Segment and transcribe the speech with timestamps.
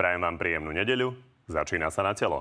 [0.00, 1.12] Prajem vám príjemnú nedeľu.
[1.44, 2.40] Začína sa na telo.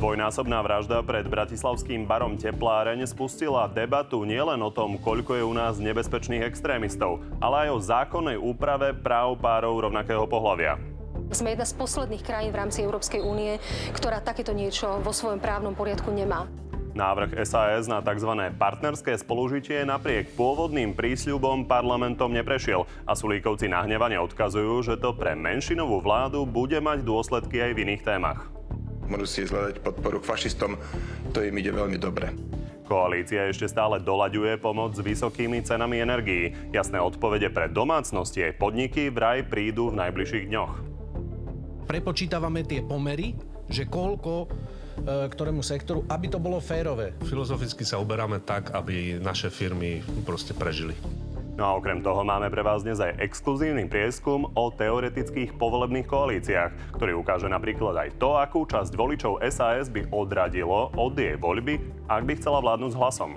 [0.00, 5.76] Dvojnásobná vražda pred bratislavským barom Tepláreň spustila debatu nielen o tom, koľko je u nás
[5.76, 10.89] nebezpečných extrémistov, ale aj o zákonnej úprave práv párov rovnakého pohľavia.
[11.30, 13.62] Sme jedna z posledných krajín v rámci Európskej únie,
[13.94, 16.50] ktorá takéto niečo vo svojom právnom poriadku nemá.
[16.90, 18.50] Návrh SAS na tzv.
[18.58, 26.02] partnerské spolužitie napriek pôvodným prísľubom parlamentom neprešiel a Sulíkovci nahnevane odkazujú, že to pre menšinovú
[26.02, 28.50] vládu bude mať dôsledky aj v iných témach
[29.10, 30.78] môžu si zhľadať podporu k fašistom,
[31.34, 32.30] to im ide veľmi dobre.
[32.86, 36.54] Koalícia ešte stále dolaďuje pomoc s vysokými cenami energií.
[36.74, 40.89] Jasné odpovede pre domácnosti aj podniky vraj prídu v najbližších dňoch.
[41.90, 43.34] Prepočítavame tie pomery,
[43.66, 47.18] že koľko e, ktorému sektoru, aby to bolo férové.
[47.26, 50.94] Filozoficky sa uberáme tak, aby naše firmy proste prežili.
[51.58, 56.94] No a okrem toho máme pre vás dnes aj exkluzívny prieskum o teoretických povolebných koalíciách,
[56.94, 62.22] ktorý ukáže napríklad aj to, akú časť voličov SAS by odradilo od jej voľby, ak
[62.22, 63.30] by chcela vládnuť s hlasom.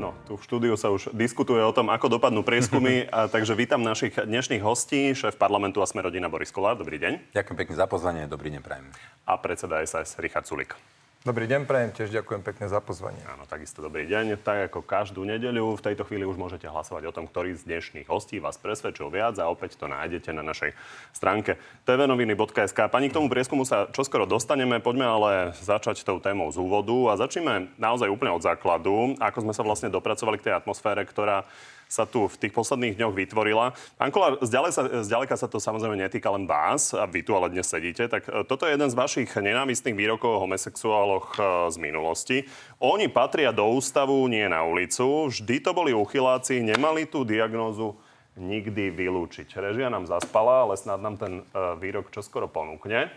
[0.00, 3.84] No, tu v štúdiu sa už diskutuje o tom, ako dopadnú prieskumy, a takže vítam
[3.84, 6.80] našich dnešných hostí, šéf parlamentu a sme rodina Boris Kolár.
[6.80, 7.36] Dobrý deň.
[7.36, 8.88] Ďakujem pekne za pozvanie, dobrý deň prajem.
[9.28, 10.72] A predseda SAS Richard Sulik.
[11.20, 13.20] Dobrý deň, prajem tiež ďakujem pekne za pozvanie.
[13.28, 14.40] Áno, takisto dobrý deň.
[14.40, 18.08] Tak ako každú nedeľu, v tejto chvíli už môžete hlasovať o tom, ktorý z dnešných
[18.08, 20.72] hostí vás presvedčil viac a opäť to nájdete na našej
[21.12, 22.88] stránke tvnoviny.sk.
[22.88, 27.20] Pani, k tomu prieskumu sa čoskoro dostaneme, poďme ale začať tou témou z úvodu a
[27.20, 31.44] začneme naozaj úplne od základu, ako sme sa vlastne dopracovali k tej atmosfére, ktorá
[31.90, 33.74] sa tu v tých posledných dňoch vytvorila.
[33.98, 38.06] Pán Kolár, zďaleka sa, to samozrejme netýka len vás, a vy tu ale dnes sedíte,
[38.06, 41.38] tak e, toto je jeden z vašich nenávistných výrokov o homosexuáloch e,
[41.74, 42.46] z minulosti.
[42.78, 45.26] Oni patria do ústavu, nie na ulicu.
[45.34, 47.98] Vždy to boli uchyláci, nemali tú diagnózu
[48.38, 49.50] nikdy vylúčiť.
[49.58, 53.10] Režia nám zaspala, ale snad nám ten e, výrok čoskoro ponúkne.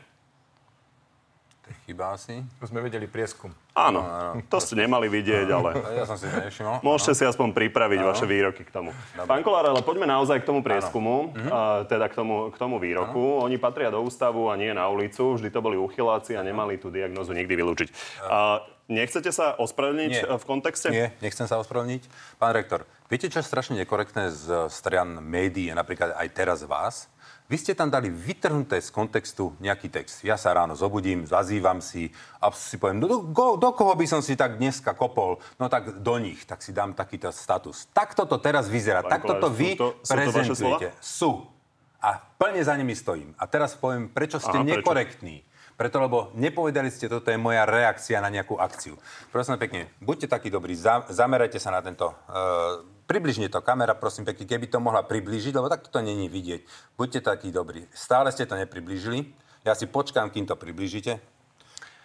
[1.64, 2.44] To je chyba asi.
[2.60, 3.48] To sme videli prieskum.
[3.72, 4.04] Áno,
[4.52, 5.80] to ste nemali vidieť, ale...
[5.96, 6.84] Ja som si to nevšimol.
[6.84, 8.92] Môžete si aspoň pripraviť vaše výroky k tomu.
[9.16, 9.32] Dobre.
[9.32, 13.40] Pán Kolár, ale poďme naozaj k tomu prieskumu, uh, teda k tomu, k tomu výroku.
[13.40, 13.48] Ano.
[13.48, 15.40] Oni patria do ústavu a nie na ulicu.
[15.40, 17.88] Vždy to boli uchyláci a nemali tú diagnozu nikdy vylúčiť.
[18.28, 18.60] Uh,
[18.92, 20.36] nechcete sa ospravedlniť Nie.
[20.36, 20.92] v kontexte?
[20.92, 22.04] Nie, nechcem sa ospravedlniť.
[22.44, 27.08] Pán rektor, viete, čo je strašne nekorektné z strán médií, napríklad aj teraz vás?
[27.52, 30.24] Vy ste tam dali vytrhnuté z kontextu nejaký text.
[30.24, 32.10] Ja sa ráno zobudím, zazývam si
[32.40, 35.44] a si poviem, no, do, do koho by som si tak dneska kopol?
[35.60, 37.92] No tak do nich, tak si dám takýto status.
[37.92, 40.88] Takto to teraz vyzerá, Pán takto to vy to- sú to prezentujete.
[41.04, 41.44] Sú.
[42.00, 43.36] A plne za nimi stojím.
[43.36, 44.80] A teraz poviem, prečo ste Aha, prečo?
[44.80, 45.44] nekorektní.
[45.74, 48.96] Preto, lebo nepovedali ste, toto je moja reakcia na nejakú akciu.
[49.34, 52.14] Prosím pekne, buďte takí dobrí, za, zamerajte sa na tento...
[52.30, 56.66] Uh, približne to kamera, prosím pekne, keby to mohla priblížiť, lebo takto to není vidieť.
[56.96, 57.86] Buďte takí dobrí.
[57.92, 59.32] Stále ste to nepriblížili.
[59.64, 61.24] Ja si počkám, kým to priblížite.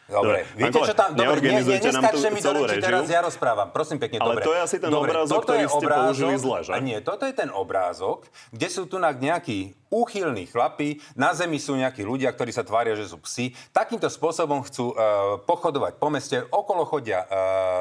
[0.09, 1.13] Dobre, Dobre, viete, čo tam...
[1.13, 2.87] Dobre, nie, nie, neskáčte tú mi do celú reči, režiu.
[2.89, 3.69] teraz ja rozprávam.
[3.77, 4.45] Prosím pekne, Ale dobre.
[4.49, 6.71] to je asi ten dobre, obrázok, ktorý je ste použili zle, že?
[6.73, 11.77] A nie, toto je ten obrázok, kde sú tu nejakí úchylní chlapi, na zemi sú
[11.77, 13.57] nejakí ľudia, ktorí sa tvária, že sú psi.
[13.73, 17.29] Takýmto spôsobom chcú uh, pochodovať po meste, okolo chodia uh,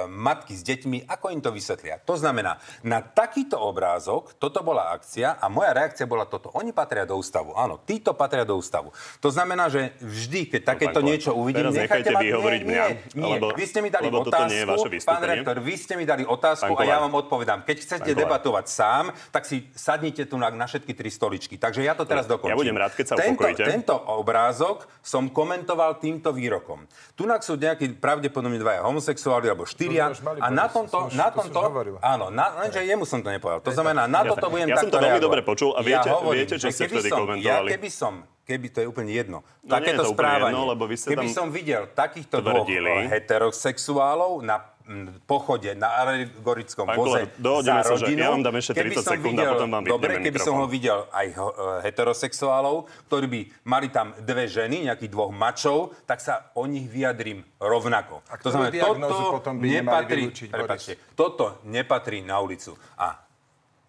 [0.07, 2.00] matky s deťmi, ako im to vysvetlia.
[2.07, 6.53] To znamená, na takýto obrázok, toto bola akcia a moja reakcia bola toto.
[6.56, 7.51] Oni patria do ústavu.
[7.59, 8.95] Áno, títo patria do ústavu.
[9.19, 12.24] To znamená, že vždy, keď takéto Kolár, niečo uvidím, nechajte ma...
[12.24, 13.34] vyhovoriť nie, mňa, nie, nie.
[13.35, 16.84] lebo- vy ste mi dali otázku, pán rektor, vy ste mi dali otázku Pán a
[16.85, 17.66] ja vám odpovedám.
[17.66, 21.57] Keď chcete debatovať sám, tak si sadnite tu na, na všetky tri stoličky.
[21.57, 22.53] Takže ja to teraz dokončím.
[22.53, 23.63] Ja budem rád, keď sa tento, upokojíte.
[23.66, 26.85] tento obrázok som komentoval týmto výrokom.
[27.13, 30.13] Tunak sú nejakí pravdepodobne dvaja homosexuáli alebo štyria.
[30.38, 31.59] A na tomto, som na som tomto,
[32.00, 33.59] áno, na, lenže jemu som to nepovedal.
[33.59, 36.13] To znamená, na toto budem Ja som takto to veľmi dobre počul a viete- ja
[36.13, 37.41] hovorím, viete, čo ste vtedy som, komentovali?
[37.41, 38.13] Ja keby som,
[38.44, 41.10] keby to je úplne jedno, No nie je takéto to správanie, jedno, lebo vy ste
[41.10, 42.94] keby tam som videl takýchto dvoch tvrdili.
[42.94, 44.62] eh, heterosexuálov na
[45.28, 48.19] pochode na alegorickom voze za rodinu.
[48.24, 50.56] ja vám dám ešte Keby 30 som sekúnd a videl, potom vám Dobre, keby som
[50.56, 50.62] mikrofón.
[50.63, 51.36] ho videl aj e,
[51.84, 52.75] heterosexuálov,
[53.12, 58.24] ktorí by mali tam dve ženy, nejakých dvoch mačov, tak sa o nich vyjadrím rovnako.
[58.31, 62.75] A ktorú diagnózu potom by nepatrí, vylúčiť, prepáčte, toto nepatrí na ulicu.
[62.95, 63.19] A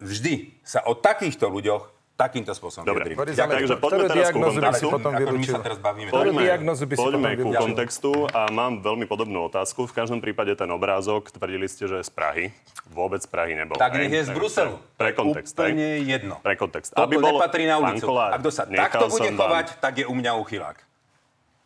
[0.03, 3.15] vždy sa o takýchto ľuďoch takýmto spôsobom Dobre.
[3.15, 4.87] Takže poďme teraz ku kontextu.
[4.91, 6.11] potom my sa teraz bavíme.
[6.11, 9.87] Poďme, diagnózu by si poďme ku kontextu a mám veľmi podobnú otázku.
[9.87, 12.51] V každom prípade ten obrázok, tvrdili ste, že je z Prahy.
[12.91, 13.79] Vôbec z Prahy nebol.
[13.79, 14.75] Tak nech je z Bruselu.
[14.99, 15.55] Pre kontext.
[15.55, 16.35] Úplne jedno.
[16.43, 16.91] Pre kontext.
[16.91, 18.03] Toto Aby bolo- nepatrí na ulicu.
[18.03, 20.77] Kolár, A kto sa takto bude chovať, tak je u mňa uchylák.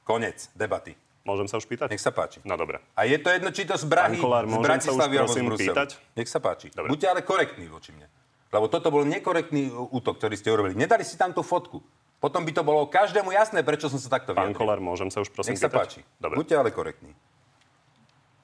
[0.06, 0.94] Konec debaty.
[1.24, 1.88] Môžem sa už pýtať?
[1.88, 2.44] Nech sa páči.
[2.44, 2.84] No dobre.
[3.00, 5.72] A je to jedno, či to z Brahy, Kolár, z Bratislavy alebo z Bruselu.
[5.72, 5.90] pýtať?
[6.20, 6.68] Nech sa páči.
[6.76, 6.92] Dobre.
[6.92, 8.12] Buďte ale korektní voči mne.
[8.54, 10.74] Lebo toto bol nekorektný útok, ktorý ste urobili.
[10.74, 11.82] Nedali si tam tú fotku.
[12.18, 14.60] Potom by to bolo každému jasné, prečo som sa takto Pán vyjadril.
[14.62, 15.76] Kolár, môžem sa už prosím Nech sa pýtať?
[15.76, 16.00] páči.
[16.16, 16.38] Dobre.
[16.38, 17.12] Buďte ale korektní.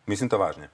[0.04, 0.68] Myslím to vážne.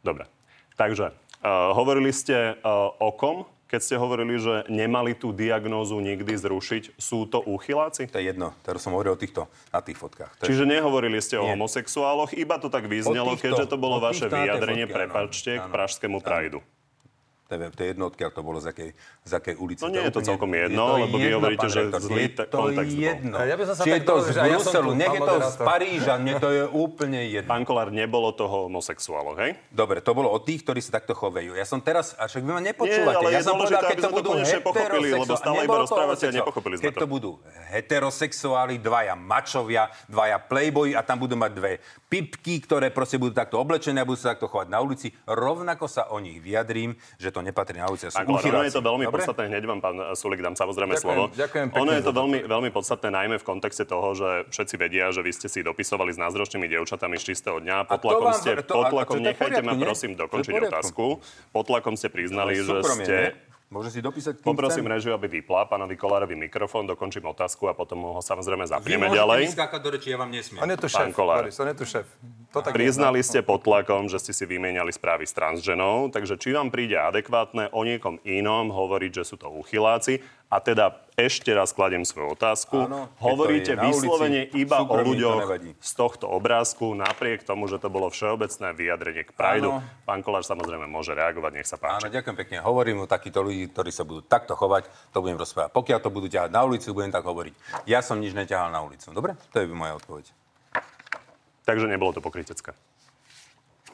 [0.00, 0.26] Dobre.
[0.74, 6.36] Takže, uh, hovorili ste uh, o kom, keď ste hovorili, že nemali tú diagnózu nikdy
[6.36, 7.00] zrušiť.
[7.00, 8.04] Sú to úchyláci?
[8.06, 8.52] To je jedno.
[8.60, 10.28] Teraz som hovoril o týchto, na tých fotkách.
[10.36, 10.52] To je...
[10.52, 11.56] Čiže nehovorili ste o Nie.
[11.56, 14.96] homosexuáloch, iba to tak vyznelo, O týchto- keďže to bolo o vaše vyjadrenie, fotke, áno.
[15.00, 15.72] prepačte, k Áno.
[15.72, 16.26] pražskému Áno.
[16.26, 16.58] Prajdu.
[17.52, 18.90] To je, to je jedno, odkiaľ to bolo, z akej,
[19.22, 19.84] z akej ulice.
[19.84, 22.00] No nie je to celkom je jedno, to lebo vy jedno, hovoríte, pán že rektor,
[22.00, 23.04] zlý je to kontext bol.
[23.04, 23.34] jedno.
[23.36, 25.54] Ja by som sa Či je to z ja Bruselu, tu, nech je to z.
[25.60, 27.50] Paríža, mne to je úplne jedno.
[27.52, 29.52] Pán Kolár, nebolo to o homosexuáloch, hej?
[29.68, 31.52] Dobre, to bolo od tých, ktorí sa takto chovajú.
[31.52, 33.20] Ja som teraz, a však vy ma nepočúvate.
[33.20, 35.76] ale ja je som povedal, keď to to budú pochopili, lebo heterosexuál- stále iba Nebolo
[35.76, 36.40] to rozprávate a homosexuál.
[36.40, 37.00] nepochopili sme Keď to.
[37.00, 37.30] to budú
[37.68, 41.72] heterosexuáli, dvaja mačovia, dvaja playboy a tam budú mať dve
[42.08, 46.08] pipky, ktoré proste budú takto oblečené a budú sa takto chovať na ulici, rovnako sa
[46.08, 48.06] o nich vyjadrím, že to nepatrí na ulici.
[48.14, 49.14] ono je to veľmi Dobre?
[49.18, 51.22] podstatné, hneď vám pán Sulik dám samozrejme Ďakujem, slovo.
[51.30, 52.18] ďakujem pekne ono je to to.
[52.18, 56.10] veľmi, veľmi podstatné najmä v kontexte toho, že všetci vedia, že vy ste si dopisovali
[56.10, 57.84] s názročnými dievčatami z čistého dňa.
[57.84, 61.20] Pod to tlakom ste, to- pod tlakom, to nechajte ma prosím To dokončiť otázku.
[61.50, 63.18] Pod tlakom ste priznali, že ste...
[63.72, 64.92] Môže si dopísať, kým Poprosím chcem?
[65.00, 69.48] režiu, aby vyplá pánovi Kolárovi mikrofón, dokončím otázku a potom ho samozrejme Vy zapneme ďalej.
[69.48, 70.60] vyskakať do reči, ja vám nesmiem.
[70.60, 71.48] On je Pán šéf, Kolár.
[71.48, 72.04] Boris, on je tu šéf.
[72.52, 76.52] To tak Priznali ste pod tlakom, že ste si vymieniali správy s transženou, takže či
[76.52, 80.20] vám príde adekvátne o niekom inom hovoriť, že sú to uchyláci,
[80.52, 82.84] a teda ešte raz kladiem svoju otázku.
[82.84, 85.48] Áno, Hovoríte na ulici, vyslovene iba o ľuďoch
[85.80, 89.80] z tohto obrázku, napriek tomu, že to bolo všeobecné vyjadrenie k Prajdu.
[89.80, 89.84] Áno.
[90.04, 92.04] Pán Kolár samozrejme môže reagovať, nech sa páči.
[92.04, 92.56] Áno, ďakujem pekne.
[92.60, 95.72] Hovorím o takýchto ľudí, ktorí sa budú takto chovať, to budem rozprávať.
[95.72, 97.54] Pokiaľ to budú ťahať na ulicu, budem tak hovoriť.
[97.88, 99.08] Ja som nič neťahal na ulicu.
[99.08, 99.32] Dobre?
[99.56, 100.28] To je moja odpoveď.
[101.64, 102.76] Takže nebolo to pokrytecké.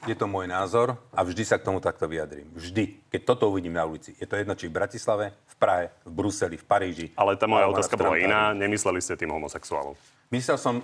[0.00, 2.48] Je to môj názor a vždy sa k tomu takto vyjadrím.
[2.52, 3.08] Vždy.
[3.08, 4.14] Keď toto uvidím na ulici.
[4.14, 7.06] Je to jedno, či v Bratislave, v Prahe, v Bruseli, v Paríži.
[7.12, 8.52] Ale tá moja otázka bola iná.
[8.52, 9.98] Nemysleli ste tým homosexuálov.
[10.28, 10.74] Myslel som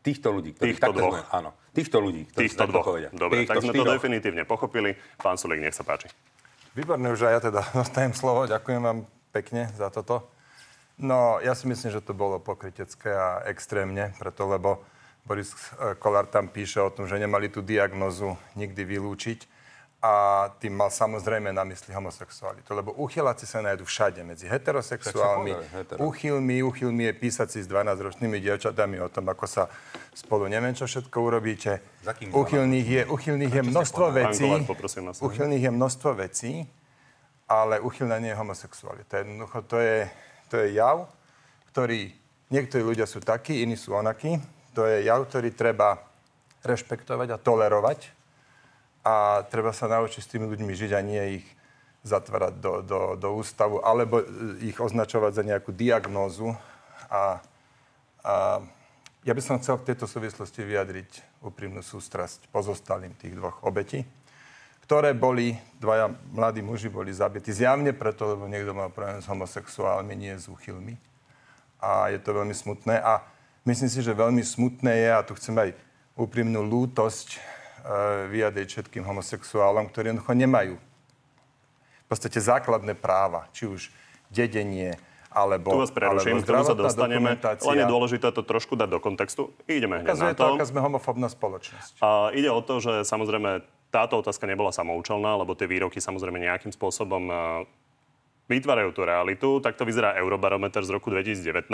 [0.00, 1.14] týchto ľudí, ktorí Týchto takto dvoch.
[1.14, 2.84] sme- áno, týchto ľudí, ktorí Týchto dvoch.
[2.84, 3.08] chovajú.
[3.10, 3.94] Dobre, Týchto tak sme to štyroch.
[3.94, 4.90] definitívne pochopili.
[5.16, 6.10] Pán Sulik, nech sa páči.
[6.74, 8.44] Výborné, už aj ja teda dostajem slovo.
[8.44, 8.98] Ďakujem vám
[9.30, 10.26] pekne za toto.
[10.96, 14.78] No, ja si myslím, že to bolo pokrytecké a extrémne, preto lebo
[15.24, 19.40] Boris eh, Kolár tam píše o tom, že nemali tú diagnozu nikdy vylúčiť
[20.04, 20.12] a
[20.60, 25.96] tým mal samozrejme na mysli homosexualitu, lebo uchyláci sa nájdú všade, medzi heterosexuálmi, hetero.
[26.04, 29.64] uchylmi, uchylmi je písať si s 12-ročnými dievčatami o tom, ako sa
[30.12, 31.80] spolu neviem čo všetko urobíte.
[32.36, 34.44] Uchylných je, uchylných je množstvo vecí.
[35.24, 36.68] Uchylných je množstvo vecí,
[37.48, 39.24] ale uchylná nie je homosexualita.
[39.24, 40.04] Jednoducho to je,
[40.52, 41.08] to je jav,
[41.72, 42.12] ktorý,
[42.52, 44.36] niektorí ľudia sú takí, iní sú onakí.
[44.74, 46.02] To je jav, ktorý treba
[46.66, 48.10] rešpektovať a tolerovať.
[49.04, 51.46] A treba sa naučiť s tými ľuďmi žiť a nie ich
[52.04, 54.26] zatvárať do, do, do ústavu, alebo e,
[54.68, 56.52] ich označovať za nejakú diagnózu.
[57.08, 57.40] A,
[58.20, 58.60] a
[59.24, 64.04] ja by som chcel v tejto súvislosti vyjadriť úprimnú sústrasť pozostalým tých dvoch obetí
[64.84, 70.12] ktoré boli, dvaja mladí muži boli zabití zjavne preto, lebo niekto mal problém s homosexuálmi,
[70.12, 71.00] nie s úchylmi.
[71.80, 73.00] A je to veľmi smutné.
[73.00, 73.24] A
[73.64, 75.70] myslím si, že veľmi smutné je, a tu chcem aj
[76.14, 77.38] úprimnú lútosť e,
[78.30, 80.76] vyjadriť všetkým homosexuálom, ktorí jednoducho nemajú
[82.04, 83.88] v podstate základné práva, či už
[84.28, 84.94] dedenie,
[85.34, 87.34] alebo, Tu vás preruším, k tomu sa dostaneme.
[87.42, 89.50] Len je dôležité to trošku dať do kontextu.
[89.66, 90.54] Ideme hneď na to, to.
[90.54, 91.98] aká sme homofóbna spoločnosť.
[91.98, 96.70] A ide o to, že samozrejme táto otázka nebola samoučelná, lebo tie výroky samozrejme nejakým
[96.70, 97.34] spôsobom e,
[98.48, 99.48] vytvárajú tú realitu.
[99.60, 101.70] Tak to vyzerá Eurobarometer z roku 2019,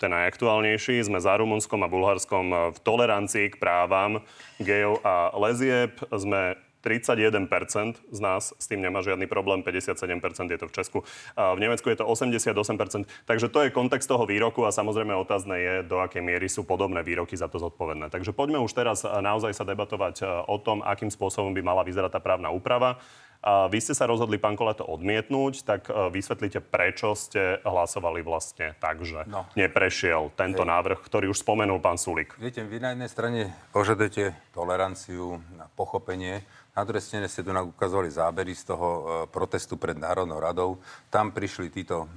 [0.00, 1.00] ten najaktuálnejší.
[1.04, 4.24] Sme za Rumunskom a Bulharskom e, v tolerancii k právam
[4.60, 5.96] gejov a lezieb.
[6.12, 10.98] Sme 31% z nás s tým nemá žiadny problém, 57% je to v Česku.
[11.36, 13.04] V Nemecku je to 88%.
[13.28, 17.04] Takže to je kontext toho výroku a samozrejme otázne je, do akej miery sú podobné
[17.04, 18.08] výroky za to zodpovedné.
[18.08, 22.16] Takže poďme už teraz naozaj sa debatovať e, o tom, akým spôsobom by mala vyzerať
[22.16, 22.96] tá právna úprava.
[23.40, 29.00] Vy ste sa rozhodli, pán Koleto, odmietnúť, tak e, vysvetlite, prečo ste hlasovali vlastne tak,
[29.00, 29.48] že no.
[29.56, 30.68] neprešiel tento Hej.
[30.68, 32.36] návrh, ktorý už spomenul pán Sulik.
[32.36, 33.40] Viete, vy na jednej strane
[33.72, 35.40] požadujete toleranciu,
[35.72, 36.44] pochopenie,
[36.76, 40.76] na druhej strane ste tu ukazovali zábery z toho e, protestu pred Národnou radou.
[41.08, 42.08] Tam prišli títo e,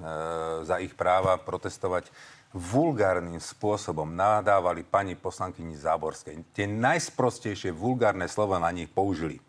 [0.67, 2.11] za ich práva protestovať
[2.51, 6.51] vulgárnym spôsobom nadávali pani poslankyni Záborskej.
[6.51, 9.39] Tie najsprostejšie vulgárne slova na nich použili.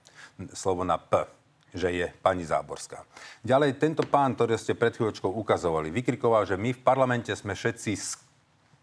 [0.55, 1.44] Slovo na P
[1.75, 3.03] že je pani Záborská.
[3.43, 7.93] Ďalej, tento pán, ktorý ste pred chvíľočkou ukazovali, vykrikoval, že my v parlamente sme všetci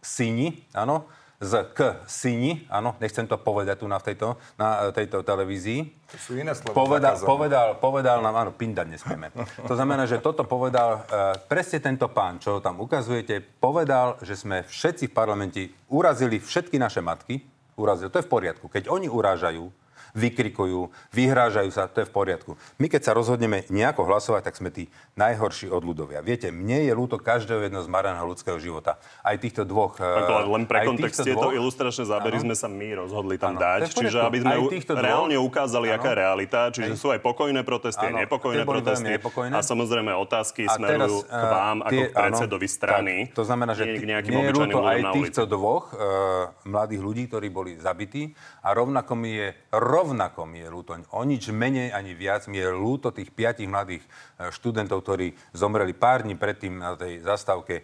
[0.04, 1.08] syni, áno,
[1.42, 5.90] z k syni, áno, nechcem to povedať tu na, tejto, na tejto televízii.
[6.14, 6.78] To sú iné slova.
[6.78, 9.34] Povedal, povedal, povedal nám, áno, pindať nesmieme.
[9.66, 14.70] To znamená, že toto povedal uh, presne tento pán, čo tam ukazujete, povedal, že sme
[14.70, 17.42] všetci v parlamente urazili všetky naše matky,
[17.74, 18.70] urazili, to je v poriadku.
[18.70, 19.66] Keď oni urážajú,
[20.14, 22.52] vykrikujú, vyhrážajú sa, to je v poriadku.
[22.78, 26.24] My keď sa rozhodneme nejako hlasovať, tak sme tí najhorší od ľudovia.
[26.24, 29.00] Viete, mne je ľúto každého jedno zmaraného ľudského života.
[29.22, 30.00] Aj týchto dvoch...
[30.00, 31.56] Ako, len pre kontext tieto dvoch...
[31.56, 32.46] ilustračné zábery ano.
[32.52, 33.80] sme sa my rozhodli tam ano, dať.
[33.92, 34.54] Čiže aby sme
[35.00, 35.48] reálne dvoch...
[35.48, 35.98] ukázali, ano.
[36.00, 36.60] aká je realita.
[36.72, 37.00] Čiže aj.
[37.00, 38.24] sú aj pokojné protesty, ano.
[38.24, 39.12] nepokojné protesty.
[39.20, 39.54] Nepokojné.
[39.56, 43.16] A samozrejme otázky a smerujú teraz, k vám tie, ako k predsedovi strany.
[43.32, 47.48] Tak, to znamená, že nie, nie je ľúto aj týchto dvoch uh, mladých ľudí, ktorí
[47.52, 48.32] boli zabití.
[48.62, 49.48] A rovnako mi je
[49.92, 54.08] rovnako mi je ľúto, o nič menej ani viac mi je ľúto tých piatich mladých
[54.08, 57.84] e, študentov, ktorí zomreli pár dní predtým na tej zastávke,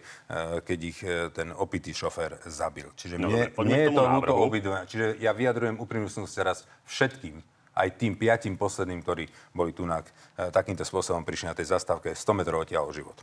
[0.64, 2.88] keď ich e, ten opitý šofér zabil.
[2.96, 4.76] Čiže mne, Dobre, mne je to ľúto obidve.
[4.88, 7.44] Čiže ja vyjadrujem úprimnú teraz všetkým,
[7.78, 10.02] aj tým piatim posledným, ktorí boli tu na,
[10.34, 13.14] takýmto spôsobom prišli na tej zastávke 100 metrov odtiaľ o život.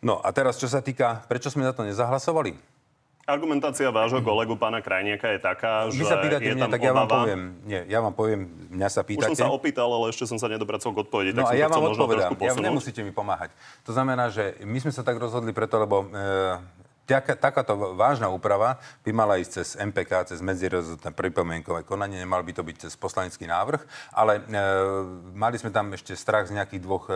[0.00, 2.75] No a teraz, čo sa týka, prečo sme za to nezahlasovali?
[3.26, 6.94] Argumentácia vášho kolegu pána Krajniaka je taká, že Vy sa pýtate je mňa, tak ja
[6.94, 7.40] vám poviem.
[7.66, 9.34] Nie, ja vám poviem, mňa sa pýtate.
[9.34, 11.30] Už som sa opýtal, ale ešte som sa nedopracoval k odpovedi.
[11.34, 12.38] No tak a ja vám odpovedám.
[12.38, 13.50] Ja nemusíte mi pomáhať.
[13.82, 18.82] To znamená, že my sme sa tak rozhodli preto, lebo e, Taká, takáto vážna úprava
[19.06, 23.46] by mala ísť cez MPK, cez medzirozhodné pripomienkové konanie, nemal by to byť cez poslanecký
[23.46, 23.78] návrh,
[24.10, 24.58] ale e,
[25.30, 27.14] mali sme tam ešte strach z nejakých dvoch e,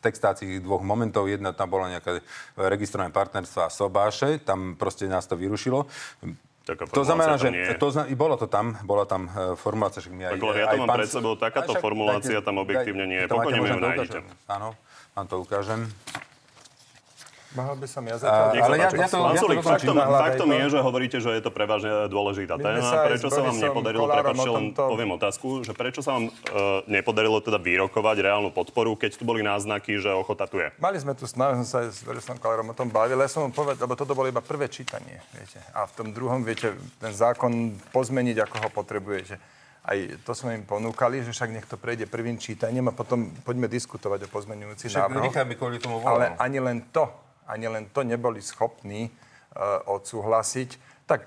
[0.00, 1.28] textácii dvoch momentov.
[1.28, 2.24] Jedna tam bola nejaké
[2.56, 5.86] registrované partnerstva a sobáše, tam proste nás to vyrušilo.
[6.92, 10.34] to znamená, že to zna, bolo to tam, bola tam uh, formulácia, že my aj,
[10.38, 13.26] tak, ja to mám pán, pred sebou, takáto však, formulácia dajte, tam objektívne nie je.
[13.28, 14.18] Pokojne mi ju nájdete.
[14.46, 14.68] Áno,
[15.18, 15.90] vám to ukážem.
[17.50, 18.62] Mohol by som ja začať.
[18.62, 22.06] ale ja, ja to, ja to faktom, faktom je, že hovoríte, že je to prevažne
[22.06, 23.10] dôležitá téma.
[23.10, 27.58] Prečo sa vám nepodarilo, prepačte, len poviem otázku, že prečo sa vám uh, nepodarilo teda
[27.58, 30.70] vyrokovať reálnu podporu, keď tu boli náznaky, že ochota tu je?
[30.78, 33.18] Mali sme tu snahu, sme sa aj s Borisom Kolárom o tom bavili.
[33.18, 35.58] Ja som vám povedal, lebo toto bolo iba prvé čítanie, viete.
[35.74, 40.64] A v tom druhom, viete, ten zákon pozmeniť, ako ho potrebujete aj to sme im
[40.68, 45.32] ponúkali, že však nech to prejde prvým čítaním a potom poďme diskutovať o pozmenujúcich návrhoch.
[46.04, 47.08] Ale ani len to
[47.50, 51.26] ani len to neboli schopní uh, odsúhlasiť, tak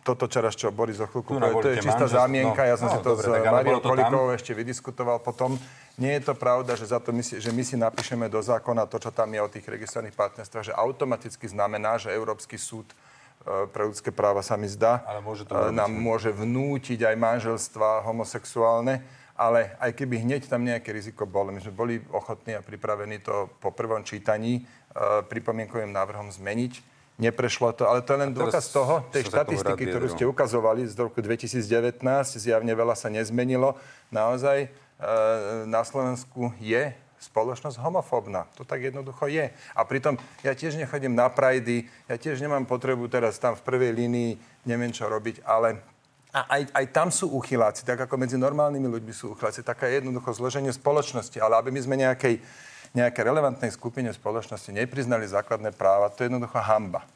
[0.00, 2.64] toto čaraz, čo Boris o chvíľku to je čistá zámienka.
[2.64, 5.60] No, ja som no, si to dobre, s Mariou Kolikovou ešte vydiskutoval potom.
[6.00, 8.88] Nie je to pravda, že, za to my si, že my si napíšeme do zákona
[8.88, 13.68] to, čo tam je o tých registrovaných partnerstvách, že automaticky znamená, že Európsky súd e,
[13.68, 18.08] pre ľudské práva sa mi zdá, Ale môže to e, nám môže vnútiť aj manželstva
[18.08, 23.24] homosexuálne ale aj keby hneď tam nejaké riziko bolo, my sme boli ochotní a pripravení
[23.24, 24.68] to po prvom čítaní
[25.30, 26.82] pripomienkovým návrhom zmeniť.
[27.20, 31.20] Neprešlo to, ale to je len dôkaz toho, tej štatistiky, ktorú ste ukazovali z roku
[31.20, 32.00] 2019,
[32.40, 33.76] zjavne veľa sa nezmenilo.
[34.08, 38.48] Naozaj uh, na Slovensku je spoločnosť homofóbna.
[38.56, 39.52] To tak jednoducho je.
[39.52, 43.92] A pritom ja tiež nechodím na prajdy, ja tiež nemám potrebu teraz tam v prvej
[43.92, 45.76] línii neviem čo robiť, ale
[46.30, 49.66] a aj, aj tam sú uchyláci, tak ako medzi normálnymi ľuďmi sú uchyláci.
[49.66, 51.42] Taká je jednoducho zloženie spoločnosti.
[51.42, 52.38] Ale aby my sme nejakej,
[52.94, 57.06] nejakej relevantnej skupine spoločnosti nepriznali základné práva, to je jednoducho hamba.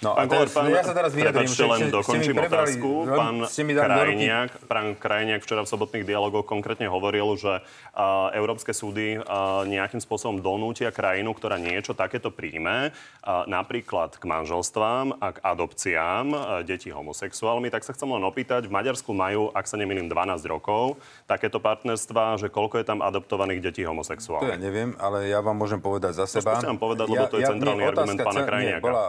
[0.00, 1.44] No pán, teraz, pán, ja sa teraz vyjadrím.
[1.44, 2.90] Prepačte, len dokončím prebrali, otázku.
[3.04, 9.62] Pán Krajniak, pán Krajniak včera v sobotných dialogoch konkrétne hovoril, že uh, európske súdy uh,
[9.68, 16.26] nejakým spôsobom donútia krajinu, ktorá niečo takéto príjme, uh, napríklad k manželstvám a k adopciám
[16.32, 17.68] uh, detí homosexuálmi.
[17.68, 20.96] Tak sa chcem len opýtať, v Maďarsku majú, ak sa nemýlim, 12 rokov
[21.28, 24.48] takéto partnerstva, že koľko je tam adoptovaných detí homosexuálnych?
[24.48, 26.56] To ja neviem, ale ja vám môžem povedať za seba.
[26.56, 28.80] Skúste vám povedať, lebo to je ja, centrálny argument pána Krajniaka.
[28.80, 29.04] Nie, bola,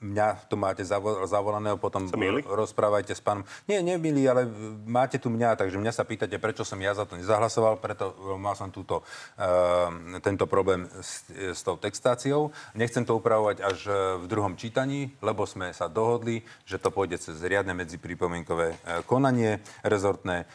[0.00, 2.08] mňa tu máte zavo- zavolaného, potom
[2.44, 3.44] rozprávajte s pánom.
[3.64, 4.42] Nie, nemilý, ale
[4.84, 8.52] máte tu mňa, takže mňa sa pýtate, prečo som ja za to nezahlasoval, preto mal
[8.52, 9.00] som túto,
[9.40, 9.88] uh,
[10.20, 12.52] tento problém s, s tou textáciou.
[12.76, 17.18] Nechcem to upravovať až e, v druhom čítaní, lebo sme sa dohodli, že to pôjde
[17.18, 18.76] cez riadne medziprípomienkové e,
[19.08, 20.44] konanie rezortné.
[20.44, 20.46] E,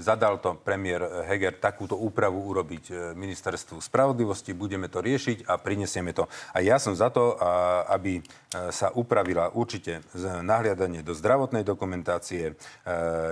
[0.00, 6.30] zadal to premiér Heger takúto úpravu urobiť ministerstvu spravodlivosti, budeme to riešiť a prinesieme to.
[6.54, 7.36] A ja som za to,
[7.90, 8.22] aby
[8.70, 10.04] sa upravila určite
[10.42, 12.54] nahliadanie do zdravotnej dokumentácie, e,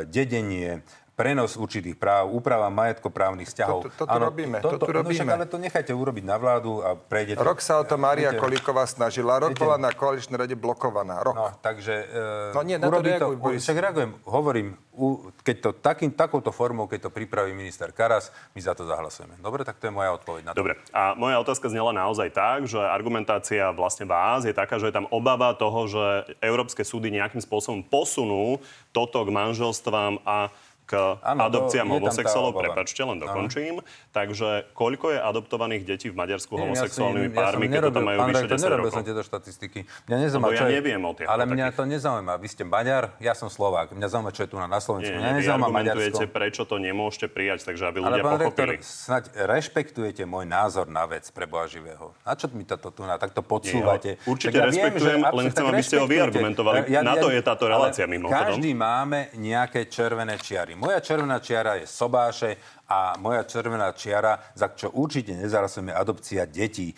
[0.09, 0.83] dedenie,
[1.17, 3.89] prenos určitých práv, úprava majetkoprávnych vzťahov.
[3.89, 5.33] To- to- to tu robíme, to tu no však robíme.
[5.33, 7.41] ale to nechajte urobiť na vládu a prejdete.
[7.41, 11.25] Rok sa o to Mária Viete, Kolíková snažila, rok viete- bola na koaličnej rade blokovaná.
[11.25, 11.35] Rok.
[11.35, 12.05] No, takže...
[12.53, 13.65] e, No nie, na to reaguj, Boris.
[13.65, 18.61] Však reagujem, hovorím, u, keď to takým, takouto formou, keď to pripraví minister Karas, my
[18.61, 19.41] za to zahlasujeme.
[19.41, 20.61] Dobre, tak to je moja odpoveď na to.
[20.61, 24.97] Dobre, a moja otázka znela naozaj tak, že argumentácia vlastne vás je taká, že je
[25.01, 26.05] tam obava toho, že
[26.45, 28.61] európske súdy nejakým spôsobom posunú
[28.93, 30.49] toto k manželstvám a
[30.87, 32.55] k to- adopciám homosexuálov.
[32.57, 33.83] Prepačte, len dokončím.
[34.11, 38.17] Takže koľko je adoptovaných detí v Maďarsku Nie, homosexuálnymi ja som- pármi, keď to majú
[38.17, 38.95] pán vyše redaktor, 10 nerobil rokov?
[38.95, 39.79] som tieto štatistiky.
[40.07, 41.77] Mňa nezaujíma, Lebo ja je- neviem o tých Ale mňa takých.
[41.77, 42.35] to nezaujíma.
[42.37, 43.87] Vy ste Maďar, ja som Slovák.
[43.91, 45.11] Mňa zaujíma, čo je tu na, Slovensku.
[45.11, 46.23] Nie, mňa nezaujíma Maďarsko.
[46.31, 48.77] prečo to nemôžete prijať, takže aby Ale ľudia pán rektor, pochopili.
[48.79, 52.15] snaď rešpektujete môj názor na vec pre Boha živého.
[52.23, 54.07] Na čo mi to tu na takto podsúvate?
[54.07, 56.79] Nie, ale určite Tak ja rešpektujem, len chcem, aby ste ho vyargumentovali.
[57.03, 58.39] Na to je táto relácia, ale mimochodom.
[58.55, 60.76] Každý máme nejaké červené čiary.
[60.77, 66.93] Moja červená čiara je sobáše a moja červená čiara, za čo určite nezarasujeme, adopcia detí.
[66.93, 66.95] E,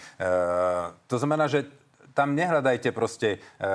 [1.07, 1.71] to znamená, že
[2.19, 3.69] tam nehľadajte proste e,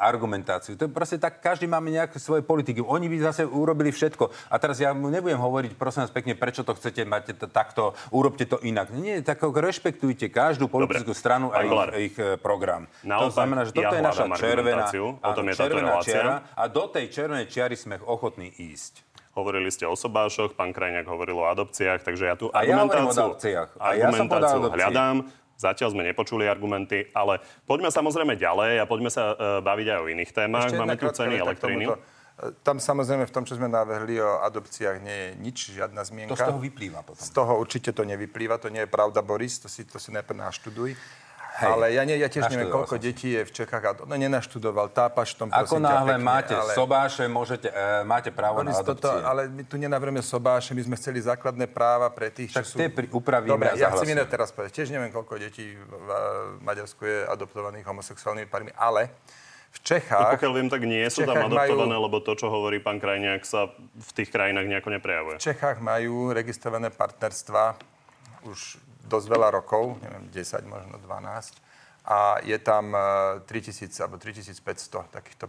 [0.00, 0.72] argumentáciu.
[0.80, 2.80] To je proste tak, každý máme nejaké svoje politiky.
[2.80, 4.32] Oni by zase urobili všetko.
[4.48, 7.92] A teraz ja mu nebudem hovoriť, prosím vás pekne, prečo to chcete, máte to takto,
[8.08, 8.88] urobte to inak.
[8.96, 11.20] Nie, tak rešpektujte každú politickú Dobre.
[11.20, 12.88] stranu a ich, ich e, program.
[13.04, 14.84] to Naopak, znamená, že toto ja je naša červená,
[15.20, 19.09] áno, je červená čiara a do tej červenej čiary sme ochotní ísť.
[19.40, 23.08] Hovorili ste o sobášoch, pán Krajňák hovoril o adopciách, takže ja tu A ja hovorím
[23.08, 23.64] o argumentáciu.
[23.80, 25.16] A ja som argumentáciu hľadám.
[25.60, 27.36] Zatiaľ sme nepočuli argumenty, ale
[27.68, 30.72] poďme samozrejme ďalej a poďme sa e, baviť aj o iných témach.
[30.72, 31.84] Ešte Máme tu ceny elektriny.
[31.84, 31.96] E,
[32.64, 36.32] Tam samozrejme v tom, čo sme navrhli o adopciách, nie je nič, žiadna zmienka.
[36.32, 37.20] To z toho vyplýva potom.
[37.20, 40.48] Z toho určite to nevyplýva, to nie je pravda, Boris, to si, to si najprv
[40.48, 40.96] naštuduj.
[41.62, 43.82] Ale ja, nie, ja tiež neviem, koľko detí je v Čechách.
[43.82, 46.72] A, no nenaštudoval, tápaš v tom, Ako náhle pekne, máte ale...
[46.72, 49.26] sobáše, môžete, e, máte právo Boris, na toto, adopcie.
[49.26, 52.76] ale my tu nenavrhujeme sobáše, my sme chceli základné práva pre tých, Tak čo sú...
[52.76, 54.72] tie pri- upravíme Dobre, a ja chcem iné teraz povedať.
[54.74, 56.08] Tiež neviem, koľko detí v
[56.60, 59.12] Maďarsku je adoptovaných homosexuálnymi pármi, ale
[59.70, 60.34] v No, Čechách...
[60.34, 63.42] pokiaľ viem, tak nie sú tam Čechách majú- adoptované, lebo to, čo hovorí pán Krajňák,
[63.42, 65.38] sa v tých krajinách nejako neprejavuje.
[65.38, 67.78] V Čechách majú registrované partnerstva
[68.42, 71.58] už dosť veľa rokov, neviem, 10, možno 12.
[72.06, 75.44] A je tam e, 3000 alebo 3500 takýchto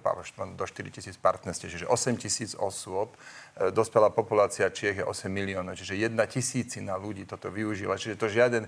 [0.58, 3.16] do 4000 partnerstiev, čiže 8000 osôb.
[3.56, 7.96] E, Dospelá populácia Čiech je 8 miliónov, čiže jedna tisícina ľudí toto využila.
[7.96, 8.68] Čiže to žiaden...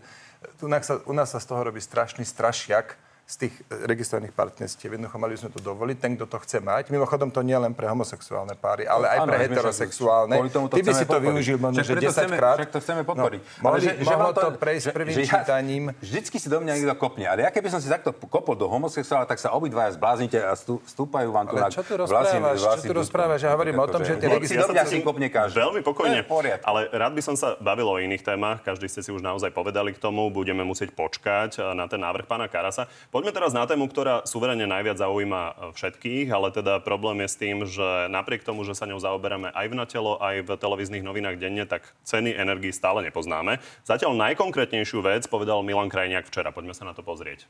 [0.63, 4.32] U nás sa, u nás sa z toho robí strašný strašiak, z tých e, registrovaných
[4.32, 4.92] partnerstiev.
[4.92, 6.84] Jednoducho mali by sme to dovoliť, ten, kto to chce mať.
[6.90, 10.36] Mimochodom, to nie len pre homosexuálne páry, ale aj Áno, pre heterosexuálne.
[10.36, 11.28] kvôli tomu to Ty by chceme si to podporiť.
[11.32, 12.58] využil možno, že preto 10 chceme- krát.
[12.60, 13.42] Však to chceme podporiť.
[13.42, 15.84] No, mohli, mohlo to prejsť prvým ja- čítaním.
[15.98, 17.26] Vždycky si do mňa niekto kopne.
[17.26, 20.84] Ale ja keby som si takto kopol do homosexuála, tak sa obidvaja zbláznite a stú,
[20.84, 22.58] stúpajú vám tu Ale na čo tu vlasy- rozprávaš?
[22.60, 23.40] Čo vlasy tu rozprávaš?
[23.42, 25.58] Ja hovorím o tom, že tie Hoci do mňa si registračné- kopne každý.
[25.58, 26.20] Veľmi pokojne.
[26.22, 26.44] To.
[26.62, 28.60] Ale rád by som sa bavil o iných témach.
[28.62, 30.28] Každý ste si už naozaj povedali k tomu.
[30.28, 32.86] Budeme musieť počkať eh, na ten návrh pána Karasa.
[33.13, 37.38] Poďme teraz na tému, ktorá suverene najviac zaujíma eh, všetkých, ale teda problém je s
[37.38, 41.38] tým, že napriek tomu, že sa ňou zaoberáme aj v Natelo, aj v televíznych novinách
[41.38, 43.62] denne, tak ceny energii stále nepoznáme.
[43.86, 46.49] Zatiaľ najkonkrétnejšiu vec povedal Milan Krajniak včera.
[46.49, 47.45] Poďme sa na to pozrieť.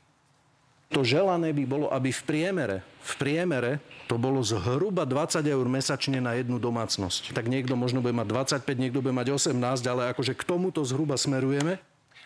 [0.91, 3.71] To želané by bolo, aby v priemere, v priemere
[4.11, 7.31] to bolo zhruba 20 eur mesačne na jednu domácnosť.
[7.31, 9.55] Tak niekto možno bude mať 25, niekto bude mať 18,
[9.87, 11.79] ale akože k tomuto zhruba smerujeme.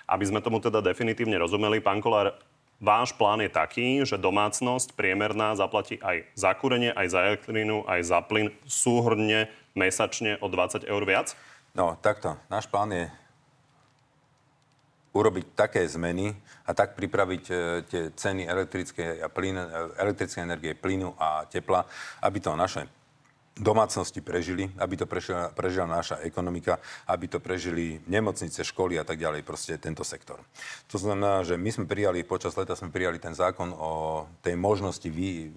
[0.10, 2.36] Aby sme tomu teda definitívne rozumeli, pán Kolár,
[2.78, 8.02] váš plán je taký, že domácnosť priemerná zaplatí aj za kúrenie, aj za elektrinu, aj
[8.06, 11.34] za plyn súhrne mesačne o 20 eur viac?
[11.78, 12.38] No, takto.
[12.50, 13.06] Náš plán je
[15.13, 16.34] urobiť také zmeny
[16.66, 17.54] a tak pripraviť e,
[17.90, 19.66] tie ceny elektrickej, a plyn, e,
[19.98, 21.82] elektrickej energie, plynu a tepla,
[22.22, 22.86] aby to naše
[23.60, 26.78] domácnosti prežili, aby to prežila, prežila naša ekonomika,
[27.10, 30.39] aby to prežili nemocnice, školy a tak ďalej, proste tento sektor.
[30.89, 35.06] To znamená, že my sme prijali, počas leta sme prijali ten zákon o tej možnosti
[35.10, 35.52] vy,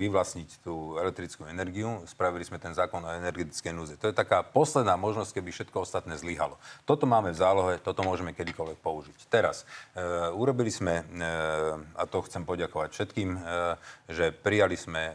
[0.00, 2.00] vyvlastniť tú elektrickú energiu.
[2.08, 4.00] Spravili sme ten zákon o energetickej núze.
[4.00, 6.56] To je taká posledná možnosť, keby všetko ostatné zlyhalo.
[6.88, 9.18] Toto máme v zálohe, toto môžeme kedykoľvek použiť.
[9.28, 11.24] Teraz, e, urobili sme, e,
[11.96, 13.38] a to chcem poďakovať všetkým, e,
[14.08, 15.14] že prijali sme e,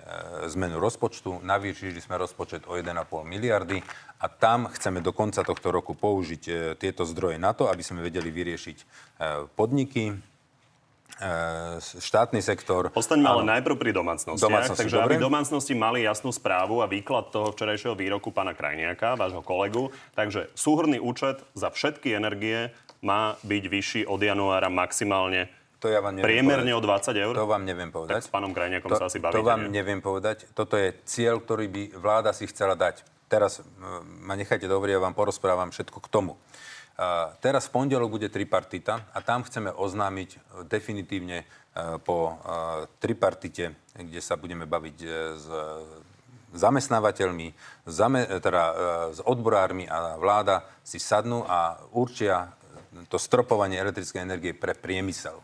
[0.53, 2.95] zmenu rozpočtu, navýšili sme rozpočet o 1,5
[3.27, 3.83] miliardy
[4.19, 8.05] a tam chceme do konca tohto roku použiť e, tieto zdroje na to, aby sme
[8.05, 8.85] vedeli vyriešiť e,
[9.53, 10.15] podniky,
[11.15, 12.91] E, štátny sektor.
[12.91, 14.51] Ostaňme ale najprv pri domácnostiach.
[14.51, 15.15] Domácnosti, takže dobre.
[15.15, 19.95] aby domácnosti mali jasnú správu a výklad toho včerajšieho výroku pána Krajniaka, vášho kolegu.
[20.11, 25.47] Takže súhrný účet za všetky energie má byť vyšší od januára maximálne
[25.85, 27.13] to ja vám Priemerne povedať.
[27.13, 27.33] o 20 eur?
[27.37, 28.25] To vám neviem povedať.
[28.25, 29.37] Tak s pánom Krajniakom to, sa asi bavíte.
[29.37, 29.77] To vám nie?
[29.77, 30.49] neviem povedať.
[30.57, 33.05] Toto je cieľ, ktorý by vláda si chcela dať.
[33.29, 33.61] Teraz
[34.25, 36.33] ma nechajte dobre, ja vám porozprávam všetko k tomu.
[37.43, 41.45] Teraz v pondelok bude tripartita a tam chceme oznámiť e, definitívne e,
[41.99, 42.33] po e,
[43.03, 44.97] tripartite, kde sa budeme baviť
[45.35, 45.45] s
[46.55, 47.51] zamestnávateľmi,
[48.39, 48.63] teda
[49.11, 52.55] s odborármi a vláda si sadnú a určia
[53.11, 55.35] to stropovanie elektrickej energie pre priemysel.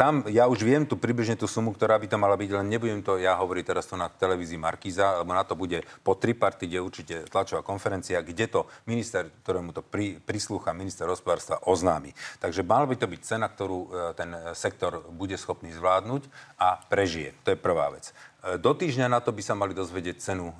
[0.00, 3.04] Tam ja už viem tu približne tú sumu, ktorá by to mala byť, len nebudem
[3.04, 7.28] to ja hovoriť teraz to na televízii Markíza, lebo na to bude po tripartite určite
[7.28, 12.16] tlačová konferencia, kde to minister, ktorému to pri, prislúcha, minister hospodárstva oznámi.
[12.40, 17.36] Takže mal by to byť cena, ktorú e, ten sektor bude schopný zvládnuť a prežije.
[17.44, 18.08] To je prvá vec.
[18.40, 20.54] E, do týždňa na to by sa mali dozvedieť cenu e,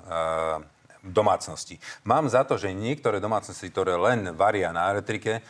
[1.01, 1.81] domácnosti.
[2.05, 5.41] Mám za to, že niektoré domácnosti, ktoré len varia na elektrike,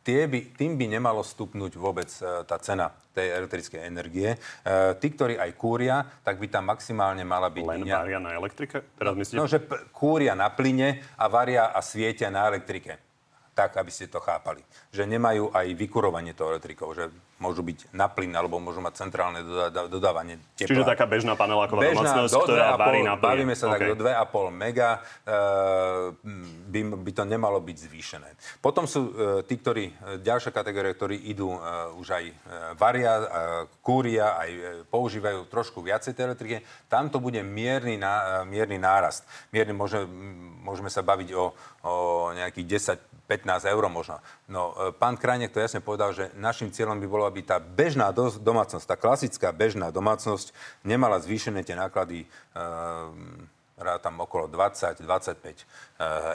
[0.00, 4.38] tie by, tým by nemalo stupnúť vôbec uh, tá cena tej elektrickej energie.
[4.62, 7.64] Uh, tí, ktorí aj kúria, tak by tam maximálne mala byť...
[7.66, 8.86] Len varia na elektrike?
[8.96, 9.38] Teraz myslíte?
[9.38, 13.09] No, že p- kúria na plyne a varia a svietia na elektrike.
[13.50, 14.62] Tak, aby ste to chápali.
[14.94, 17.10] Že nemajú aj vykurovanie toho elektrikov, že
[17.40, 20.76] môžu byť na plyn alebo môžu mať centrálne doda- dodávanie tepla.
[20.76, 23.24] Čiže taká bežná paneláková bežná domácnosť, ktorá varí na plyn.
[23.32, 23.80] Bavíme sa okay.
[23.80, 26.12] tak do 2,5 mega, uh,
[26.68, 28.28] by, by to nemalo byť zvýšené.
[28.60, 29.12] Potom sú uh,
[29.48, 31.56] tí, ktorí, uh, ďalšia kategória, ktorí idú
[31.96, 32.24] už aj
[32.76, 33.12] varia,
[33.80, 34.50] kúria, aj
[34.92, 36.56] používajú trošku viacej tej elektriky.
[36.86, 37.96] Tam to bude mierny,
[38.46, 39.24] mierny nárast.
[39.50, 40.04] Mierny, môže,
[40.60, 41.50] môžeme sa baviť o,
[41.84, 42.66] o nejakých
[42.98, 44.18] 10 15 eur možno.
[44.50, 48.10] No, pán Krajnek to jasne povedal, že našim cieľom by bolo, aby tá bežná
[48.42, 50.50] domácnosť, tá klasická bežná domácnosť
[50.82, 55.64] nemala zvýšené tie náklady e, tam okolo 20-25 e,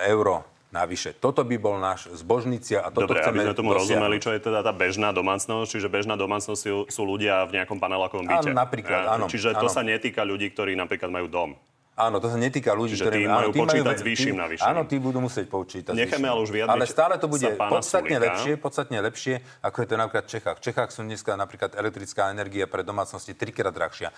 [0.07, 1.11] eur navyše.
[1.19, 3.91] Toto by bol náš zbožný cieľ a toto Dobre, chceme aby sme tomu dosiahnuť.
[3.91, 7.75] rozumeli, čo je teda tá bežná domácnosť, čiže bežná domácnosť sú, sú ľudia v nejakom
[7.75, 8.51] panelákovom byte.
[8.51, 9.25] Áno, napríklad, áno.
[9.27, 9.61] Čiže áno.
[9.63, 11.49] to sa netýka ľudí, ktorí napríklad majú dom.
[11.95, 13.23] Áno, to sa netýka ľudí, Čiže ktorí...
[13.23, 14.67] tí majú áno, počítať majú, s vyšším navýšením.
[14.67, 18.25] Áno, tí budú musieť počítať Necháme ale už vyjadriť Ale stále to bude podstatne Sulika.
[18.27, 20.55] lepšie, podstatne lepšie, ako je to napríklad v Čechách.
[20.59, 24.11] V Čechách sú dneska napríklad elektrická energia pre domácnosti trikrát drahšia.
[24.11, 24.15] E,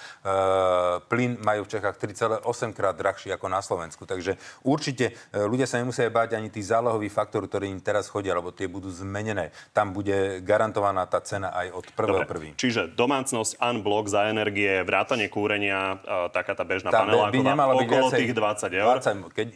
[1.05, 4.09] plyn majú v Čechách 3,8 krát drahší ako na Slovensku.
[4.09, 8.33] Takže určite e, ľudia sa nemusia báť ani tých zálohových faktor, ktorí im teraz chodia,
[8.33, 9.53] lebo tie budú zmenené.
[9.69, 12.57] Tam bude garantovaná tá cena aj od prvého prvý.
[12.57, 18.57] Čiže domácnosť unblock za energie, vrátanie kúrenia, e, taká tá bežná paneláková, okolo tých 20
[18.57, 18.95] 20 eur.
[18.99, 19.47] 20, keď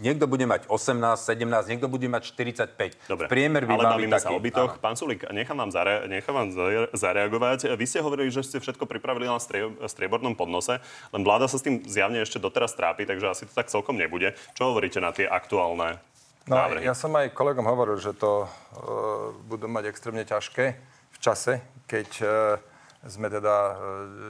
[0.00, 3.10] niekto bude mať 18, 17, niekto bude mať 45.
[3.10, 4.72] Dobre, Priemer by ale bavíme byť sa o bytoch.
[4.80, 6.48] Pán Sulik, nechám vám, zare, nechám vám
[6.96, 7.76] zareagovať.
[7.76, 9.38] Vy ste hovorili, že ste všetko pripravili na
[9.86, 10.80] striebornom podnose,
[11.12, 14.32] len vláda sa s tým zjavne ešte doteraz trápi, takže asi to tak celkom nebude.
[14.56, 16.00] Čo hovoríte na tie aktuálne
[16.48, 16.88] No, návrhy?
[16.88, 20.64] ja som aj kolegom hovoril, že to uh, budú mať extrémne ťažké
[21.12, 22.30] v čase, keď uh,
[23.08, 23.74] sme teda e,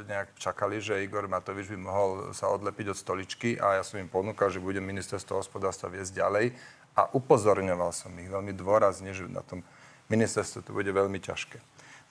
[0.06, 4.06] nejak čakali, že Igor Matovič by mohol sa odlepiť od stoličky a ja som im
[4.06, 6.54] ponúkal, že budem ministerstvo hospodárstva viesť ďalej
[6.94, 9.66] a upozorňoval som ich veľmi dôrazne, že na tom
[10.06, 11.58] ministerstve to bude veľmi ťažké.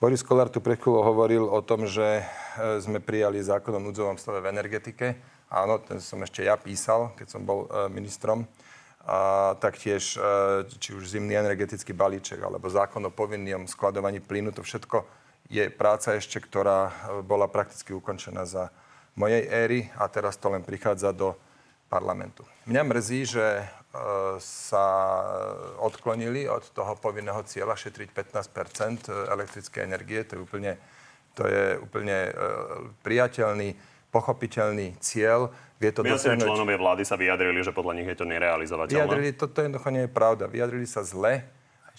[0.00, 2.24] Boris Kolár tu pre hovoril o tom, že e,
[2.84, 5.16] sme prijali zákon o núdzovom stave v energetike.
[5.48, 8.44] Áno, ten som ešte ja písal, keď som bol e, ministrom.
[9.00, 10.12] A taktiež,
[10.76, 15.19] či už zimný energetický balíček, alebo zákon o povinnom skladovaní plynu, to všetko
[15.50, 16.92] je práca ešte, ktorá e,
[17.26, 18.70] bola prakticky ukončená za
[19.18, 21.34] mojej éry a teraz to len prichádza do
[21.90, 22.46] parlamentu.
[22.70, 23.64] Mňa mrzí, že e,
[24.38, 24.86] sa
[25.82, 30.22] odklonili od toho povinného cieľa šetriť 15% elektrickej energie.
[30.30, 30.72] To je úplne,
[31.34, 32.32] to je úplne e,
[33.02, 33.74] priateľný,
[34.14, 35.50] pochopiteľný cieľ.
[35.82, 36.46] Vie to dosiahnuť...
[36.46, 38.94] členovia vlády sa vyjadrili, že podľa nich je to nerealizovateľné.
[38.94, 40.46] Vyjadrili, to, to jednoducho nie je pravda.
[40.46, 41.42] Vyjadrili sa zle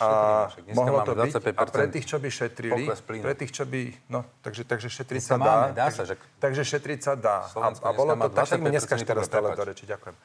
[0.02, 1.54] a mohlo to byť.
[1.54, 2.90] A pre tých, čo by šetrili,
[3.22, 4.10] pre tých, čo by...
[4.10, 5.70] No, takže, takže šetriť sa dá.
[5.70, 6.18] Dá sa, že...
[6.42, 7.46] Takže šetriť sa dá.
[7.54, 9.86] A, a bolo to tak, tak mi dneska teraz stále do reči.
[9.86, 10.18] Ďakujem.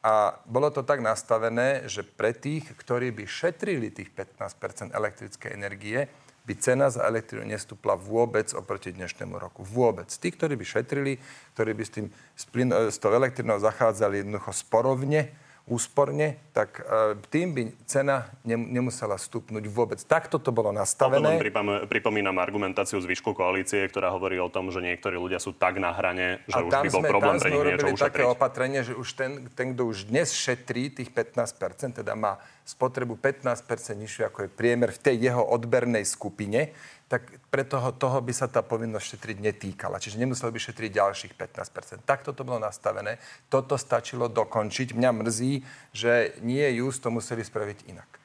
[0.00, 6.08] A bolo to tak nastavené, že pre tých, ktorí by šetrili tých 15 elektrickej energie,
[6.48, 9.60] by cena za elektrínu nestúpla vôbec oproti dnešnému roku.
[9.60, 10.08] Vôbec.
[10.08, 11.20] Tí, ktorí by šetrili,
[11.54, 15.30] ktorí by s, tým, s, plyn, s tou elektrínou zachádzali jednoducho sporovne,
[15.70, 20.02] úsporne, tak e, tým by cena nemusela stupnúť vôbec.
[20.02, 21.38] Takto to bolo nastavené.
[21.38, 25.94] Pripom- pripomínam argumentáciu zvyšku koalície, ktorá hovorí o tom, že niektorí ľudia sú tak na
[25.94, 28.08] hrane, že a už by bol sme, problém pre nich niečo ušetriť.
[28.10, 33.14] také opatrenie, že už ten, ten, kto už dnes šetrí tých 15%, teda má spotrebu
[33.14, 33.62] 15%
[33.94, 36.74] nižšiu ako je priemer v tej jeho odbernej skupine,
[37.10, 39.98] tak pre toho, toho by sa tá povinnosť šetriť netýkala.
[39.98, 42.06] Čiže nemusel by šetriť ďalších 15%.
[42.06, 43.18] Takto to bolo nastavené.
[43.50, 44.94] Toto stačilo dokončiť.
[44.94, 45.52] Mňa mrzí,
[45.90, 48.19] že nie just to museli spraviť inak.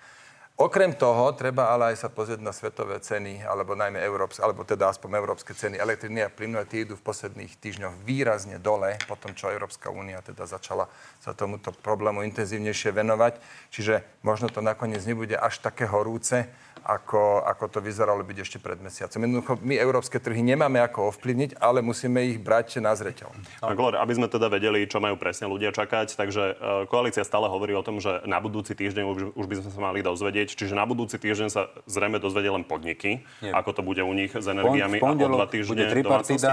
[0.56, 4.88] Okrem toho, treba ale aj sa pozrieť na svetové ceny, alebo najmä európske, alebo teda
[4.88, 9.36] aspoň európske ceny elektriny a plynu, tie idú v posledných týždňoch výrazne dole, po tom,
[9.36, 10.88] čo Európska únia teda začala
[11.20, 13.36] sa tomuto problému intenzívnejšie venovať.
[13.68, 16.48] Čiže možno to nakoniec nebude až také horúce,
[16.86, 19.18] ako, ako to vyzeralo byť ešte pred mesiacom.
[19.18, 23.34] Jednoducho, my európske trhy nemáme ako ovplyvniť, ale musíme ich brať na zreteľ.
[23.74, 26.54] Glor, aby sme teda vedeli, čo majú presne ľudia čakať, takže e,
[26.86, 30.06] koalícia stále hovorí o tom, že na budúci týždeň už, už by sme sa mali
[30.06, 33.51] dozvedieť, čiže na budúci týždeň sa zrejme dozvedie len podniky, Nie.
[33.58, 36.51] ako to bude u nich s energiami a o dva týždne bude tripartida,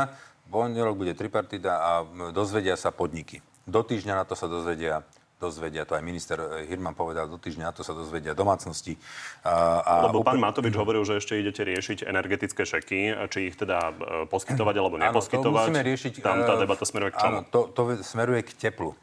[0.48, 1.90] pondelok bude tripartida a
[2.32, 3.44] dozvedia sa podniky.
[3.68, 5.04] Do týždňa na to sa dozvedia
[5.42, 8.94] dozvedia, to aj minister eh, Hirman povedal, do týždňa to sa dozvedia domácnosti.
[9.42, 13.90] A, a Lebo pán Matovič hovoril, že ešte idete riešiť energetické šeky, či ich teda
[14.30, 15.42] poskytovať alebo neposkytovať.
[15.42, 16.12] Áno, to musíme riešiť.
[16.22, 17.34] Tam tá eh, debata smeruje k čomu?
[17.34, 18.94] Áno, to, to smeruje k teplu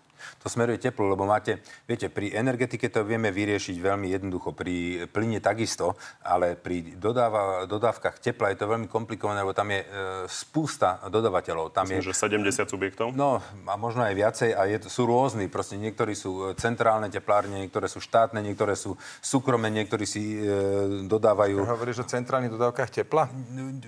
[0.42, 5.40] to smeruje teplo, lebo máte, viete, pri energetike to vieme vyriešiť veľmi jednoducho, pri plyne
[5.40, 9.88] takisto, ale pri dodáva, dodávkach tepla je to veľmi komplikované, lebo tam je e,
[10.28, 11.72] spústa dodavateľov.
[11.72, 13.08] Tam Myslím, je, že 70 subjektov?
[13.16, 15.48] No, a možno aj viacej a je, sú rôzni.
[15.48, 21.08] Proste niektorí sú e, centrálne teplárne, niektoré sú štátne, niektoré sú súkromné, niektorí si e,
[21.08, 21.64] dodávajú...
[21.64, 23.30] Hovoríš o centrálnych dodávkach tepla?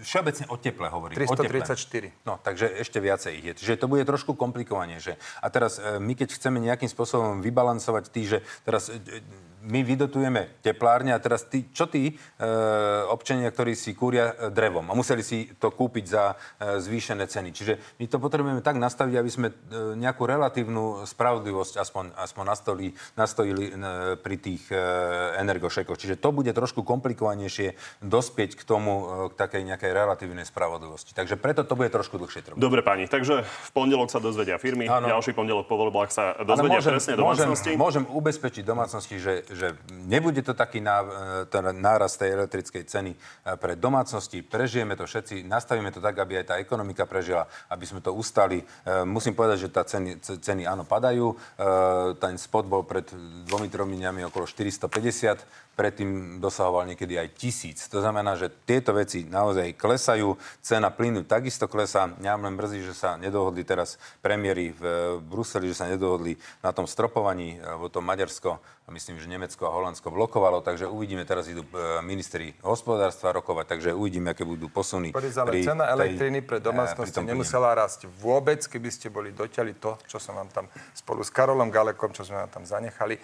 [0.01, 1.15] Všeobecne o teple hovorím.
[1.17, 2.25] 334.
[2.27, 3.53] No, takže ešte viacej ich je.
[3.63, 5.17] Čiže to bude trošku komplikovanejšie.
[5.41, 9.01] A teraz e, my keď chceme nejakým spôsobom vybalansovať tý, že teraz e,
[9.61, 12.13] my vydotujeme teplárne a teraz tí, čo tí e,
[13.09, 17.49] občania, ktorí si kúria e, drevom a museli si to kúpiť za e, zvýšené ceny.
[17.53, 19.55] Čiže my to potrebujeme tak nastaviť, aby sme e,
[20.01, 23.73] nejakú relatívnu spravodlivosť aspoň, aspoň nastoli, nastojili e,
[24.17, 24.77] pri tých e,
[25.37, 25.97] energošekoch.
[25.97, 31.13] Čiže to bude trošku komplikovanejšie dospieť k tomu, e, k takej nejakej relatívnej spravodlivosti.
[31.13, 32.57] Takže preto to bude trošku dlhšie trvať.
[32.57, 35.05] Dobre páni, takže v pondelok sa dozvedia firmy, ano.
[35.05, 37.69] ďalší pondelok po voľbách sa dozvedia môžem, presne domácnosti.
[37.77, 40.79] Môžem, môžem ubezpečiť domácnosti, že že nebude to taký
[41.75, 43.19] nárast tej elektrickej ceny eh,
[43.59, 44.41] pre domácnosti.
[44.41, 48.63] Prežijeme to všetci, nastavíme to tak, aby aj tá ekonomika prežila, aby sme to ustali.
[48.63, 51.33] Eh, musím povedať, že tá ceny, ceny áno padajú.
[52.17, 53.05] Ten spot bol pred
[53.45, 57.87] dvomi, tromi dňami okolo 450 predtým dosahoval niekedy aj tisíc.
[57.89, 62.11] To znamená, že tieto veci naozaj klesajú, cena plynu takisto klesá.
[62.11, 64.83] Mňa len mrzí, že sa nedohodli teraz premiéry v
[65.23, 68.59] Bruseli, že sa nedohodli na tom stropovaní, lebo to Maďarsko,
[68.91, 73.89] myslím, že Nemecko a Holandsko blokovalo, takže uvidíme, teraz idú e, ministri hospodárstva rokovať, takže
[73.95, 75.15] uvidíme, aké budú posuny.
[75.15, 79.79] Boris, ale pri cena elektriny pre e, domácnosti nemusela rásť vôbec, keby ste boli doťali
[79.79, 83.15] to, čo som vám tam spolu s Karolom Galekom, čo sme vám tam zanechali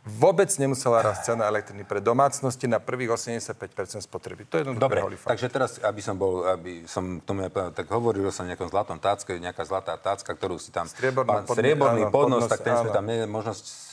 [0.00, 4.48] vôbec nemusela rásť cena elektriny pre domácnosti na prvých 85% spotreby.
[4.48, 8.44] To je jednoducho Dobre, takže teraz, aby som bol, aby som tomu tak hovoril som
[8.44, 10.88] o nejakom zlatom tácke, nejaká zlatá tácka, ktorú si tam...
[10.88, 12.88] Strieborný, podnos, strieborný podnos, podnos, tak ten áno.
[12.88, 13.89] sme tam možnosť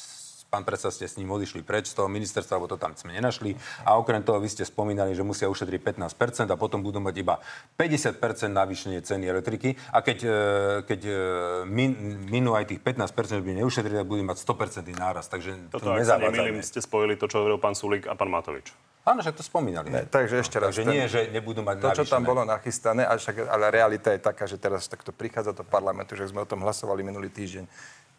[0.47, 3.55] pán predseda, ste s ním odišli preč z toho ministerstva, lebo to tam sme nenašli.
[3.83, 7.39] A okrem toho vy ste spomínali, že musia ušetriť 15% a potom budú mať iba
[7.75, 9.75] 50% navýšenie ceny elektriky.
[9.91, 10.38] A keď, e,
[10.88, 11.13] keď e,
[11.67, 11.91] min,
[12.31, 15.27] minú aj tých 15%, že by neušetrili, tak budú mať 100% náraz.
[15.27, 18.71] Takže Toto, ak sa nemýlim, ste spojili to, čo hovoril pán Sulík a pán Matovič.
[19.07, 19.88] Áno, však to spomínali.
[19.88, 20.75] Ne, takže ešte raz.
[20.75, 24.12] Takže ten, nie, že nebudú mať To, čo tam bolo nachystané, ale, však, ale realita
[24.12, 27.63] je taká, že teraz takto prichádza do parlamentu, že sme o tom hlasovali minulý týždeň.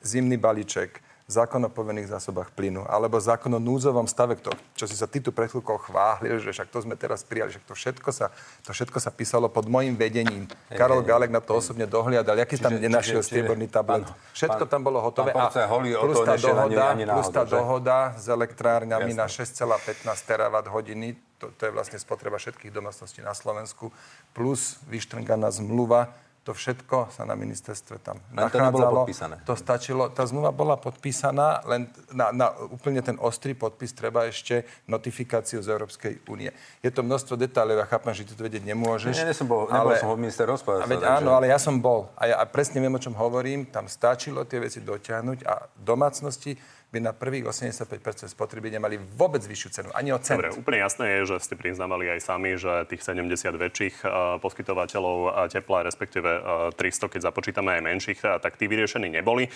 [0.00, 0.96] Zimný balíček,
[1.28, 5.20] zákon o povinných zásobách plynu, alebo zákon o núzovom stave, to, čo si sa ty
[5.20, 8.32] tu pred chvíľkou chválil, že však to sme teraz prijali, že to všetko sa,
[8.64, 10.48] to všetko sa písalo pod môjim vedením.
[10.72, 14.08] Hey, Karol Galek na to osobne dohliadal, aký tam nenašiel strieborný tablet.
[14.32, 15.36] Všetko tam bolo hotové.
[15.36, 15.52] a
[16.00, 21.72] plus tá, dohoda, plus tá dohoda s elektrárňami na 6,15 terawatt hodiny, to, to je
[21.76, 23.92] vlastne spotreba všetkých domácností na Slovensku,
[24.32, 26.08] plus vyštrnganá zmluva
[26.48, 28.56] to všetko sa na ministerstve tam len nachádzalo.
[28.56, 29.36] to nebolo podpísané.
[29.44, 34.64] To stačilo, tá zmluva bola podpísaná, len na, na úplne ten ostrý podpis treba ešte
[34.88, 36.48] notifikáciu z Európskej únie.
[36.80, 39.12] Je to množstvo detailov, ja chápem, že ty to vedieť nemôžeš.
[39.12, 40.88] Nie, nie som bol, nebol ale, som minister hospodárstva.
[40.88, 42.08] Veď áno, ale ja som bol.
[42.16, 43.68] A ja a presne viem, o čom hovorím.
[43.68, 46.56] Tam stačilo tie veci dotiahnuť a domácnosti
[46.88, 48.00] by na prvých 85%
[48.32, 50.40] spotreby nemali vôbec vyššiu cenu, ani o cent.
[50.40, 53.28] Dobre, úplne jasné je, že ste priznávali aj sami, že tých 70
[53.60, 59.12] väčších uh, poskytovateľov uh, tepla, respektíve uh, 300, keď započítame aj menších, tak tí vyriešení
[59.12, 59.50] neboli.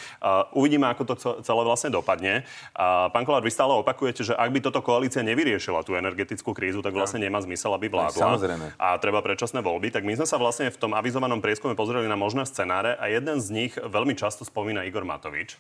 [0.52, 2.44] Uvidíme, ako to celé vlastne dopadne.
[2.76, 6.92] Pán Kolár, vy stále opakujete, že ak by toto koalícia nevyriešila tú energetickú krízu, tak
[6.92, 8.36] vlastne nemá zmysel, aby vládla.
[8.36, 8.66] Samozrejme.
[8.76, 9.92] A treba predčasné voľby.
[9.94, 13.38] Tak my sme sa vlastne v tom avizovanom prieskume pozreli na možné scenáre a jeden
[13.40, 15.58] z nich veľmi často spomína Igor Matovič.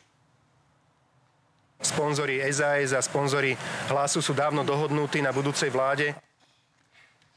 [1.82, 3.58] Sponzori SAS a sponzori
[3.90, 6.14] hlasu sú dávno dohodnutí na budúcej vláde.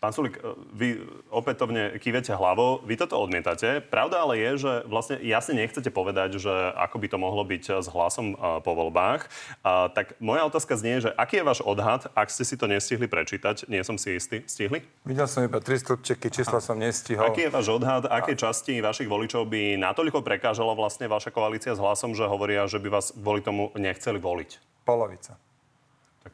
[0.06, 0.88] Pán Sulik, e, vy
[1.34, 3.82] opätovne kývete hlavou, vy toto odmietate.
[3.82, 7.90] Pravda ale je, že vlastne jasne nechcete povedať, že ako by to mohlo byť s
[7.90, 9.26] hlasom e, po voľbách.
[9.66, 13.10] A, tak moja otázka znie, že aký je váš odhad, ak ste si to nestihli
[13.10, 14.86] prečítať, nie som si istý, stihli?
[15.10, 17.26] Videl som iba tri stĺpčeky, čísla som nestihol.
[17.26, 21.82] Aký je váš odhad, aké časti vašich voličov by natoľko prekážala vlastne vaša koalícia s
[21.82, 24.86] hlasom, že hovoria, že by vás kvôli tomu nechceli voliť?
[24.86, 25.42] Polovica.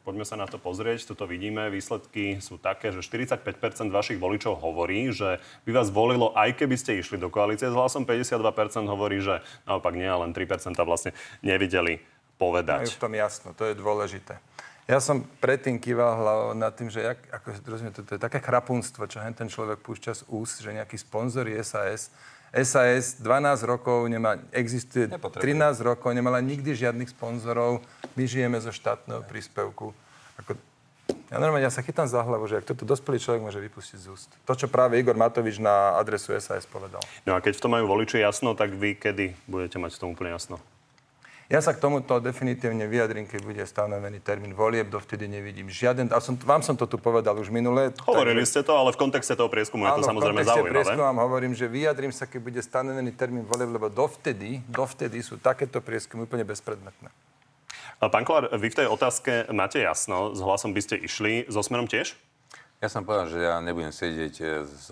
[0.02, 1.14] Poďme sa na to pozrieť.
[1.14, 3.46] Tuto vidíme, výsledky sú také, že 45%
[3.94, 8.02] vašich voličov hovorí, že by vás volilo, aj keby ste išli do koalície s hlasom.
[8.02, 8.42] 52%
[8.90, 11.14] hovorí, že naopak nie, len 3% vlastne
[11.46, 12.02] nevideli
[12.34, 12.90] povedať.
[12.90, 14.42] Majú v tom jasno, to je dôležité.
[14.90, 18.42] Ja som predtým kýval hlavou nad tým, že jak, ako, rozumiem, to, to je také
[18.42, 22.10] chrapunstvo, čo ten človek púšťa z úst, že nejaký sponzor SAS
[22.52, 27.80] SAS 12 rokov nemá, existuje 13 rokov, nemala nikdy žiadnych sponzorov.
[28.12, 29.96] My žijeme zo štátneho príspevku.
[30.36, 30.60] Ako,
[31.32, 34.06] ja normálne, ja sa chytám za hlavu, že ak toto dospelý človek môže vypustiť z
[34.12, 34.28] úst.
[34.44, 37.00] To, čo práve Igor Matovič na adresu SAS povedal.
[37.24, 40.08] No a keď v tom majú voliči jasno, tak vy kedy budete mať v tom
[40.12, 40.60] úplne jasno?
[41.52, 46.08] Ja sa k tomuto definitívne vyjadrím, keď bude stanovený termín volieb, dovtedy nevidím žiaden...
[46.08, 47.92] A som, vám som to tu povedal už minulé.
[48.08, 48.48] Hovorili takže...
[48.56, 50.96] ste to, ale v kontexte toho prieskumu je to samozrejme zaujímavé.
[50.96, 55.36] v vám hovorím, že vyjadrím sa, keď bude stanovený termín volieb, lebo dovtedy, dovtedy sú
[55.36, 57.12] takéto prieskumy úplne bezpredmetné.
[58.00, 61.84] Pán Kolár, vy v tej otázke máte jasno, s hlasom by ste išli, so smerom
[61.84, 62.16] tiež?
[62.80, 64.34] Ja som povedal, že ja nebudem sedieť
[64.64, 64.88] s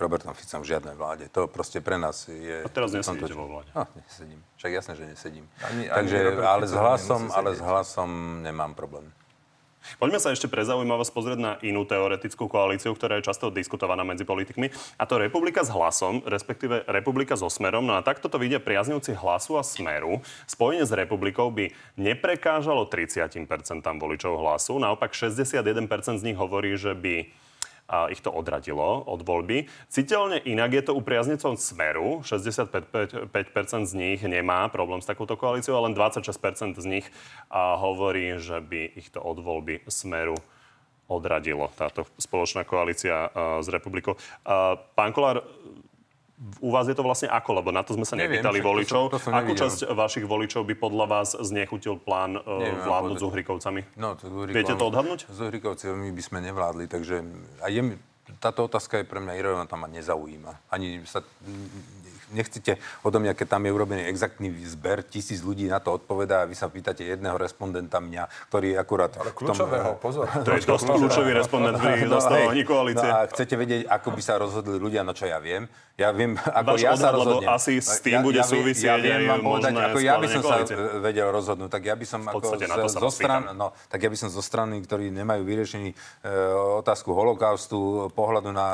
[0.00, 1.24] Robertom Ficom v žiadnej vláde.
[1.36, 2.64] To proste pre nás je...
[2.64, 3.70] A teraz nesedíte vo vláde.
[3.76, 4.40] No, nesedím.
[4.56, 5.44] Však jasné, že nesedím.
[5.60, 8.10] Ani, Takže, ani ale s hlasom, ale s hlasom
[8.40, 9.12] nemám problém.
[9.96, 14.28] Poďme sa ešte pre zaujímavosť pozrieť na inú teoretickú koalíciu, ktorá je často diskutovaná medzi
[14.28, 14.68] politikmi.
[15.00, 17.88] A to Republika s hlasom, respektíve Republika so smerom.
[17.88, 20.20] No a takto to vidia priaznivci hlasu a smeru.
[20.44, 23.40] Spojenie s Republikou by neprekážalo 30%
[23.96, 24.76] voličov hlasu.
[24.76, 27.32] Naopak 61% z nich hovorí, že by
[27.90, 29.66] a ich to odradilo od voľby.
[29.90, 32.22] Citeľne inak je to u priaznicov Smeru.
[32.22, 33.26] 65%
[33.90, 37.06] z nich nemá problém s takouto koalíciou, ale len 26% z nich
[37.50, 40.38] a hovorí, že by ich to od voľby Smeru
[41.10, 44.14] odradilo, táto spoločná koalícia s republikou.
[44.94, 45.42] Pán Kolár,
[46.60, 47.60] u vás je to vlastne ako?
[47.60, 49.12] Lebo na to sme sa Neviem, nepýtali voličov.
[49.12, 52.42] To som, to som Akú časť vašich voličov by podľa vás znechutil plán uh,
[52.88, 53.80] vládnuť s Uhrikovcami?
[54.00, 55.28] No, to Uhrikom, Viete to odhadnúť?
[55.28, 57.20] S Uhrikovcami by sme nevládli, takže...
[57.60, 58.00] A je,
[58.40, 60.72] táto otázka je pre mňa irrelevantná, ma nezaujíma.
[60.72, 61.20] Ani sa
[62.32, 66.48] nechcete odo mňa, keď tam je urobený exaktný zber, tisíc ľudí na to odpovedá a
[66.48, 69.12] vy sa pýtate jedného respondenta mňa, ktorý akurát...
[69.18, 70.26] Ale kľúčového, tom, pozor.
[70.46, 73.06] To je dosť kľúčový respondent pri no, ani koalície.
[73.06, 75.66] No a chcete vedieť, ako by sa rozhodli ľudia, no čo ja viem.
[76.00, 77.50] Ja viem, ako Váš ja sa rozhodnem.
[77.52, 80.40] asi s tým ja, bude ja, súvisieť ja, viem, aj povedať, ako ja by som
[80.40, 80.76] koalície.
[80.80, 84.16] sa vedel rozhodnúť, tak ja by som ako z, zo stran, no, tak ja by
[84.16, 85.96] som zo strany, ktorí nemajú vyriešený e,
[86.80, 88.68] otázku holokaustu, pohľadu na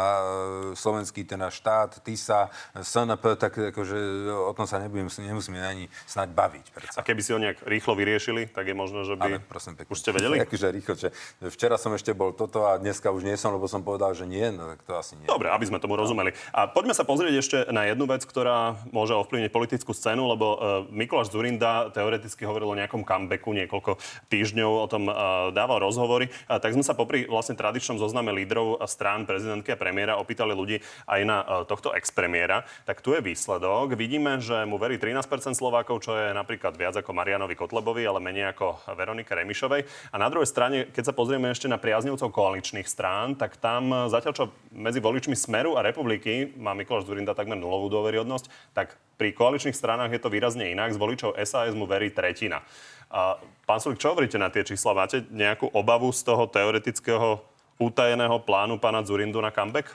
[0.78, 2.46] slovenský ten štát, TISA,
[2.78, 3.96] SNP, tak akože
[4.34, 6.66] o tom sa nebudem, nemusíme ani snať baviť.
[6.74, 6.96] Predsa.
[6.98, 9.38] A keby si ho nejak rýchlo vyriešili, tak je možné, že by...
[9.38, 9.90] Ale prosím pekne.
[9.94, 10.36] Už ste vedeli?
[10.46, 11.08] Akože rýchlo, že
[11.46, 14.50] včera som ešte bol toto a dneska už nie som, lebo som povedal, že nie,
[14.50, 15.30] no tak to asi nie.
[15.30, 16.34] Dobre, aby sme tomu rozumeli.
[16.50, 20.58] A poďme sa pozrieť ešte na jednu vec, ktorá môže ovplyvniť politickú scénu, lebo uh,
[20.90, 26.26] Mikuláš Zurinda teoreticky hovoril o nejakom comebacku niekoľko týždňov, o tom uh, dával rozhovory.
[26.50, 30.82] Uh, tak sme sa popri vlastne tradičnom zozname lídrov strán prezidentky a premiéra opýtali ľudí
[31.06, 32.66] aj na uh, tohto expremiéra.
[32.88, 33.96] Tak tu je výsledok.
[33.96, 38.52] Vidíme, že mu verí 13% Slovákov, čo je napríklad viac ako Marianovi Kotlebovi, ale menej
[38.56, 40.12] ako Veronike Remišovej.
[40.12, 44.32] A na druhej strane, keď sa pozrieme ešte na priaznivcov koaličných strán, tak tam zatiaľ
[44.36, 49.30] čo medzi voličmi Smeru a Republiky má Mikuláš Zurinda tak takmer nulovú dôveryhodnosť, tak pri
[49.30, 50.90] koaličných stranách je to výrazne inak.
[50.90, 52.66] Z voličov SAS mu verí tretina.
[53.06, 54.98] A pán Sulik, čo hovoríte na tie čísla?
[54.98, 57.38] Máte nejakú obavu z toho teoretického
[57.78, 59.94] utajeného plánu pána Zurindu na comeback?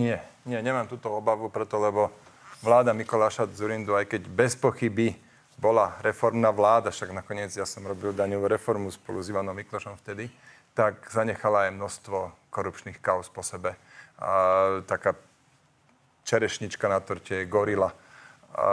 [0.00, 2.08] Nie, nie, nemám túto obavu, preto lebo
[2.60, 5.16] vláda Mikoláša Zurindu, aj keď bez pochyby
[5.56, 10.28] bola reformná vláda, však nakoniec ja som robil daňovú reformu spolu s Ivanom Miklošom vtedy,
[10.76, 12.18] tak zanechala aj množstvo
[12.52, 13.72] korupčných kauz po sebe.
[14.20, 14.30] A
[14.84, 15.16] taká
[16.28, 17.96] čerešnička na torte je gorila.
[18.56, 18.68] a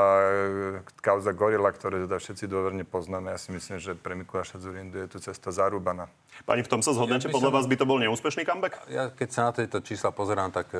[1.04, 3.36] kauza Gorila, ktoré teda všetci dôverne poznáme.
[3.36, 6.08] Ja si myslím, že pre Mikuláša Zurindu je tu cesta zarúbaná.
[6.48, 7.28] Pani, v tom sa zhodnete?
[7.28, 7.58] Ja Podľa som...
[7.60, 8.80] vás by to bol neúspešný comeback?
[8.88, 10.80] Ja keď sa na tieto čísla pozerám, tak e,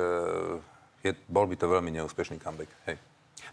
[1.04, 2.72] je, bol by to veľmi neúspešný comeback.
[2.88, 2.96] Hej.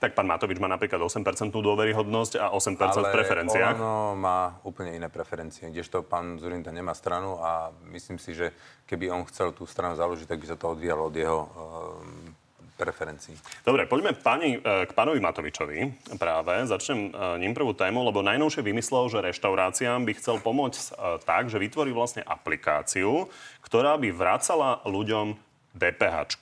[0.02, 1.22] Tak pán Matovič má napríklad 8%
[1.54, 3.78] dôveryhodnosť a 8% Ale v preferenciách.
[4.18, 8.50] Má úplne iné preferencie, kdežto pán Zurinda nemá stranu a myslím si, že
[8.90, 12.34] keby on chcel tú stranu založiť, tak by sa to odvíjalo od jeho um,
[12.82, 13.38] preferencií.
[13.62, 16.66] Dobre, poďme pani, e, k pánovi Matovičovi práve.
[16.66, 20.90] Začnem e, ním prvú tému, lebo najnovšie vymyslel, že reštauráciám by chcel pomôcť e,
[21.22, 23.30] tak, že vytvorí vlastne aplikáciu,
[23.62, 25.38] ktorá by vracala ľuďom
[25.78, 26.42] DPH.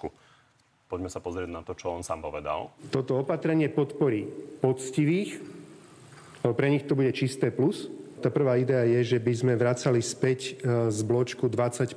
[0.90, 2.74] Poďme sa pozrieť na to, čo on sám povedal.
[2.90, 4.26] Toto opatrenie podporí
[4.58, 5.38] poctivých,
[6.42, 7.86] lebo pre nich to bude čisté plus.
[8.26, 10.58] Tá prvá idea je, že by sme vracali späť
[10.90, 11.94] z bločku 20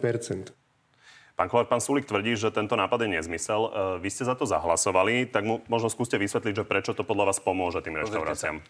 [1.32, 3.60] Pán Kolár, pán Sulik tvrdí, že tento nápad je nezmysel.
[3.64, 3.70] E,
[4.04, 7.40] vy ste za to zahlasovali, tak mu možno skúste vysvetliť, že prečo to podľa vás
[7.40, 8.60] pomôže tým reštauráciám.
[8.60, 8.62] E,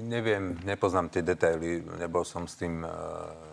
[0.00, 2.88] neviem, nepoznám tie detaily, nebol som s tým e,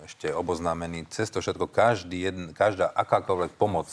[0.07, 1.11] ešte oboznámený.
[1.11, 3.91] Cez to všetko, každý jedn, každá akákoľvek pomoc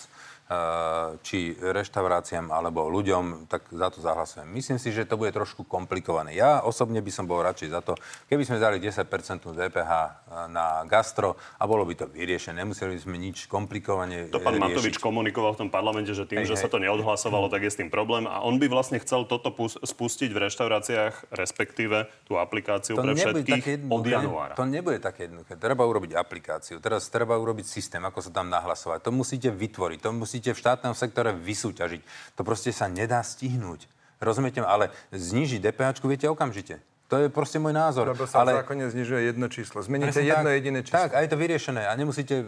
[1.27, 4.47] či reštauráciám alebo ľuďom, tak za to zahlasujem.
[4.47, 6.39] Myslím si, že to bude trošku komplikované.
[6.39, 7.99] Ja osobne by som bol radšej za to,
[8.31, 9.11] keby sme dali 10%
[9.43, 10.11] DPH eh,
[10.47, 12.63] na gastro a bolo by to vyriešené.
[12.63, 14.71] Nemuseli by sme nič komplikovane To pán riešiť.
[14.71, 16.63] Matovič komunikoval v tom parlamente, že tým, hej, že hej.
[16.63, 20.31] sa to neodhlasovalo, tak je s tým problém a on by vlastne chcel toto spustiť
[20.31, 24.55] v reštauráciách, respektíve tú aplikáciu to pre všetkých od januára.
[24.55, 25.59] To nebude také jednoduché.
[25.59, 29.03] Treba urobiť aplikáciu, teraz treba urobiť systém, ako sa tam nahlasovať.
[29.03, 32.05] To musíte vytvoriť, to musí musíte v štátnom sektore vysúťažiť.
[32.37, 33.89] To proste sa nedá stihnúť.
[34.21, 34.61] Rozumiete?
[34.61, 36.85] Ale znižiť DPH viete okamžite.
[37.07, 38.11] To je proste môj názor.
[38.11, 38.59] Lebo sa ale...
[38.59, 39.79] v zákone znižuje jedno číslo.
[39.79, 40.99] Zmeníte Presne jedno tak, jediné číslo.
[40.99, 41.83] Tak, a je to vyriešené.
[41.87, 42.47] A nemusíte uh,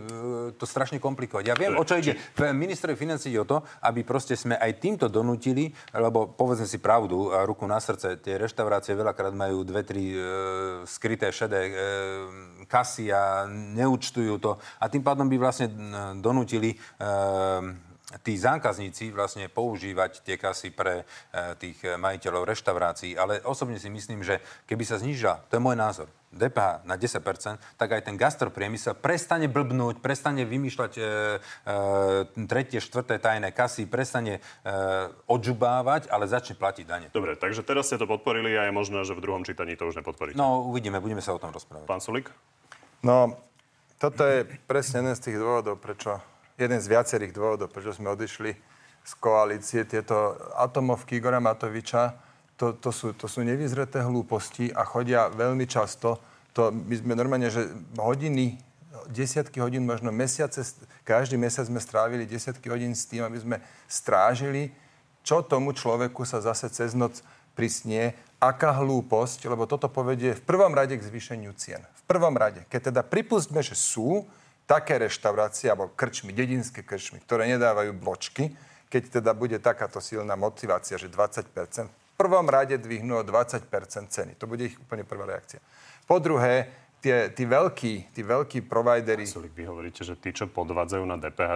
[0.59, 1.45] to strašne komplikovať.
[1.47, 2.19] Ja viem, o čo ide.
[2.35, 7.47] Ministrovi financí o to, aby proste sme aj týmto donútili, lebo povedzme si pravdu, a
[7.47, 11.77] ruku na srdce, tie reštaurácie veľakrát majú dve, tri uh, skryté šedé uh,
[12.67, 14.59] kasy a neúčtujú to.
[14.83, 15.71] A tým pádom by vlastne
[16.19, 17.88] donútili uh,
[18.25, 21.05] tí zákazníci vlastne používať tie kasy pre e,
[21.61, 23.17] tých majiteľov reštaurácií.
[23.21, 27.57] Ale osobne si myslím, že keby sa znižila, to je môj názor, DPH na 10%,
[27.81, 34.39] tak aj ten gastropriemysel prestane blbnúť, prestane vymýšľať e, e, tretie, štvrté tajné kasy, prestane
[34.39, 34.71] e,
[35.25, 37.07] odžubávať, ale začne platiť dane.
[37.17, 40.05] Dobre, takže teraz ste to podporili a je možné, že v druhom čítaní to už
[40.05, 40.37] nepodporíte.
[40.37, 41.89] No, uvidíme, budeme sa o tom rozprávať.
[41.89, 42.29] Pán Sulik?
[43.01, 43.41] No,
[43.97, 46.21] toto je presne jeden z tých dôvodov, prečo
[46.59, 48.51] jeden z viacerých dôvodov, prečo sme odišli
[49.07, 49.87] z koalície.
[49.87, 52.19] Tieto atomovky Igora Matoviča,
[52.59, 56.19] to, to, sú, to sú nevyzreté hlúposti a chodia veľmi často.
[56.59, 58.59] To my sme normálne, že hodiny,
[59.07, 60.67] desiatky hodín, možno mesiace,
[61.07, 63.57] každý mesiac sme strávili desiatky hodín s tým, aby sme
[63.87, 64.75] strážili,
[65.23, 67.23] čo tomu človeku sa zase cez noc
[67.55, 71.83] prisnie, aká hlúposť, lebo toto povedie v prvom rade k zvýšeniu cien.
[71.83, 72.63] V prvom rade.
[72.71, 74.27] Keď teda pripustíme, že sú
[74.69, 78.53] také reštaurácie alebo krčmy, dedinské krčmy, ktoré nedávajú bločky,
[78.93, 83.71] keď teda bude takáto silná motivácia, že 20 v prvom rade dvihnú o 20%
[84.12, 84.37] ceny.
[84.37, 85.62] To bude ich úplne prvá reakcia.
[86.05, 89.25] Po druhé, tie, tí veľkí, tí veľkí providery...
[89.55, 91.53] Vy hovoríte, že tí, čo podvádzajú na DPH,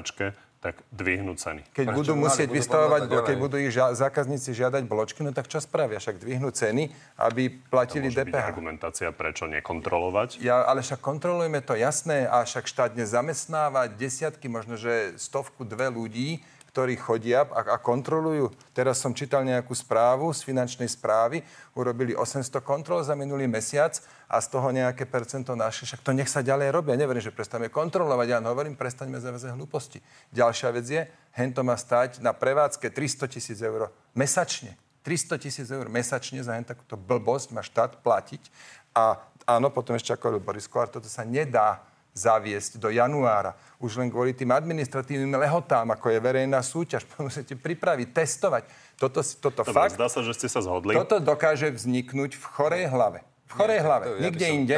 [0.62, 1.66] tak dvihnú ceny.
[1.74, 5.50] Keď Prečo budú musieť budú vystavovať, keď budú ich ža- zákazníci žiadať bločky, no tak
[5.50, 5.98] čo spravia?
[5.98, 6.86] Však dvihnú ceny,
[7.18, 8.30] aby platili to môže DPH.
[8.30, 10.38] Byť argumentácia, prečo nekontrolovať?
[10.38, 15.90] Ja, ale však kontrolujeme to jasné a však štát zamestnáva desiatky, možno že stovku, dve
[15.90, 16.38] ľudí,
[16.72, 18.48] ktorí chodia a, a kontrolujú.
[18.72, 21.44] Teraz som čítal nejakú správu z finančnej správy,
[21.76, 23.92] urobili 800 kontrol za minulý mesiac
[24.24, 26.96] a z toho nejaké percento naše, však to nech sa ďalej robia.
[26.96, 30.00] Neverím, že prestaneme kontrolovať, ja hovorím, prestaňme zaveze hlúposti.
[30.32, 31.02] Ďalšia vec je,
[31.36, 34.72] hento má stať na prevádzke 300 tisíc eur mesačne.
[35.04, 38.48] 300 tisíc eur mesačne za hen takúto blbosť má štát platiť.
[38.96, 43.56] A áno, potom ešte ako Boris Kolár, toto sa nedá zaviesť do januára.
[43.80, 48.62] Už len kvôli tým administratívnym lehotám, ako je verejná súťaž, musíte pripraviť, testovať.
[49.00, 49.96] Toto, toto Dobre, fakt...
[49.98, 50.94] Zdá sa, že ste sa zhodli.
[50.94, 53.24] Toto dokáže vzniknúť v chorej hlave.
[53.50, 54.04] V chorej Nie, hlave.
[54.08, 54.76] To, ja Nikde inde.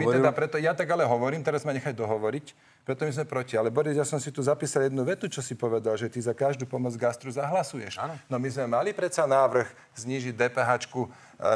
[0.00, 3.56] My teda preto, ja tak ale hovorím, teraz ma nechaj dohovoriť, preto my sme proti.
[3.56, 6.32] Ale Boris, ja som si tu zapísal jednu vetu, čo si povedal, že ty za
[6.32, 8.00] každú pomoc gastru zahlasuješ.
[8.00, 8.16] Áno.
[8.28, 10.88] No my sme mali predsa návrh znížiť DPH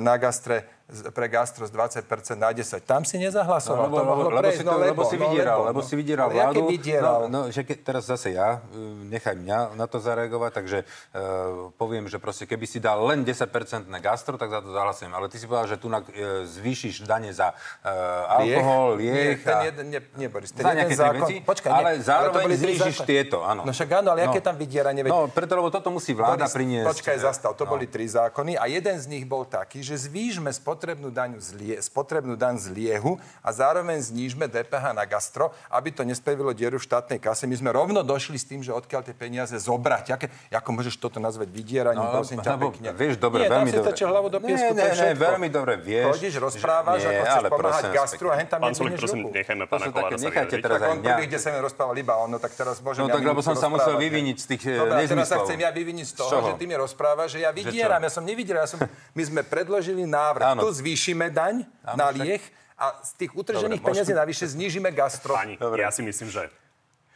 [0.01, 2.01] na gastre pre gastro z 20%
[2.41, 2.81] na 10.
[2.81, 3.93] Tam si nezahlasoval.
[3.93, 6.29] No, to mohlo lebo, prejsť, si to, no, lebo si vydieral, no, lebo si vydieral
[6.33, 6.73] Ale jaké vládu.
[6.73, 7.19] vydieral?
[7.29, 11.69] No, no že ke, teraz zase ja, e, nechaj mňa na to zareagovať, takže uh,
[11.77, 13.53] poviem, že proste keby si dal len 10%
[13.85, 15.13] na gastro, tak za to zahlasujem.
[15.13, 16.09] Ale ty si povedal, že tu na, uh,
[16.49, 19.13] zvýšiš dane za uh, alkohol, liek.
[19.13, 21.21] Nie, ten jeden, nie, nie, Boris, ten za jeden zákon...
[21.29, 23.11] veci, Počkaj, ale nie, zároveň znížiš zákony.
[23.13, 23.69] tieto, áno.
[23.69, 25.05] No však áno, ale aké tam vydieranie?
[25.05, 26.89] Veď- No, preto, lebo toto musí vláda Boris, priniesť.
[26.97, 27.53] Počkaj, zastav.
[27.61, 27.77] To No.
[27.77, 31.77] boli tri zákony a jeden z nich bol taký, že zvýšme spotrebnú, daňu z lie,
[31.77, 36.89] spotrebnú daň z liehu a zároveň znížme DPH na gastro, aby to nespevilo dieru v
[36.89, 37.45] štátnej kase.
[37.45, 40.05] My sme rovno došli s tým, že odkiaľ tie peniaze zobrať.
[40.11, 42.97] Aké, ako môžeš toto nazvať vydieraním, No, prosím ťa pekne.
[42.97, 43.93] vieš, dobre, Nie, veľmi dobre.
[43.93, 46.17] hlavu do piesku, Nie, to je nie, nie, veľmi dobre vieš.
[46.17, 49.65] Chodíš, rozprávaš, že- ako nie, chceš ale pomáhať gastru a hen tam nedvihneš prosím, nechajme
[49.69, 50.63] pána Kolára sa vyjadriť.
[50.65, 51.09] teraz Tak on mňa.
[51.13, 53.69] prvý, kde sa mi rozprával iba ono, tak teraz môžem No tak, lebo som sa
[53.69, 55.45] musel vyviniť z tých, eh, Dobre, a teraz sa nezmyslov.
[55.45, 58.01] chcem ja vyviniť z toho, že ty mi rozprávaš, že ja vydieram.
[58.01, 58.65] Ja som nevydieral,
[59.13, 60.55] my sme predložili návrh.
[60.55, 60.61] Áno.
[60.63, 62.45] Tu zvýšime daň Áno, na liech
[62.79, 65.35] a z tých utržených Dobre, peniazí môžeme- navyše znížime gastro.
[65.35, 66.47] Pani, ja si myslím, že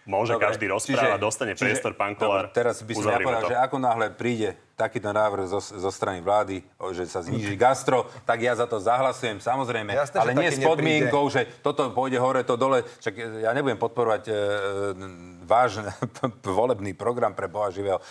[0.03, 2.51] môže Dobre, každý rozprávať, dostane priestor, pán Kolár.
[2.51, 3.51] Dobre, teraz by som ja Uzavrieme povedal, to.
[3.55, 6.59] že ako náhle príde takýto návrh zo, zo strany vlády,
[6.91, 9.95] že sa zníži gastro, tak ja za to zahlasujem, samozrejme.
[9.95, 12.83] Jasné, že ale nie s podmienkou, že toto pôjde hore, to dole.
[12.99, 15.83] Čak ja nebudem podporovať e, e, váš
[16.43, 17.99] volebný program pre Boha živého.
[17.99, 18.05] E,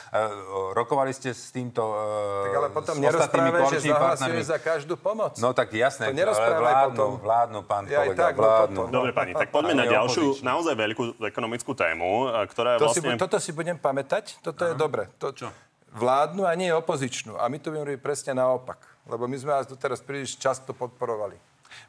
[0.72, 5.36] rokovali ste s týmto e, Tak ale potom nerozprávaj, že zahlasuješ za každú pomoc.
[5.38, 7.10] No tak jasné, To nerozprávaj ale vládnu, potom.
[7.20, 8.80] vládnu, pán Ja kolega, tak, no vládnu.
[8.80, 8.94] potom.
[8.94, 10.46] Dobre, pani, tak poďme na ďalšiu, opozičný.
[10.46, 13.18] naozaj veľkú ekonomickú tému, e, ktorá je To si, vlastne...
[13.18, 15.08] toto si budem pamätať, toto je dobre.
[15.18, 15.48] To, Čo?
[15.92, 17.36] Vládnu a nie opozičnú.
[17.36, 18.80] A my to budeme robiť presne naopak.
[19.04, 21.36] Lebo my sme vás doteraz príliš často podporovali.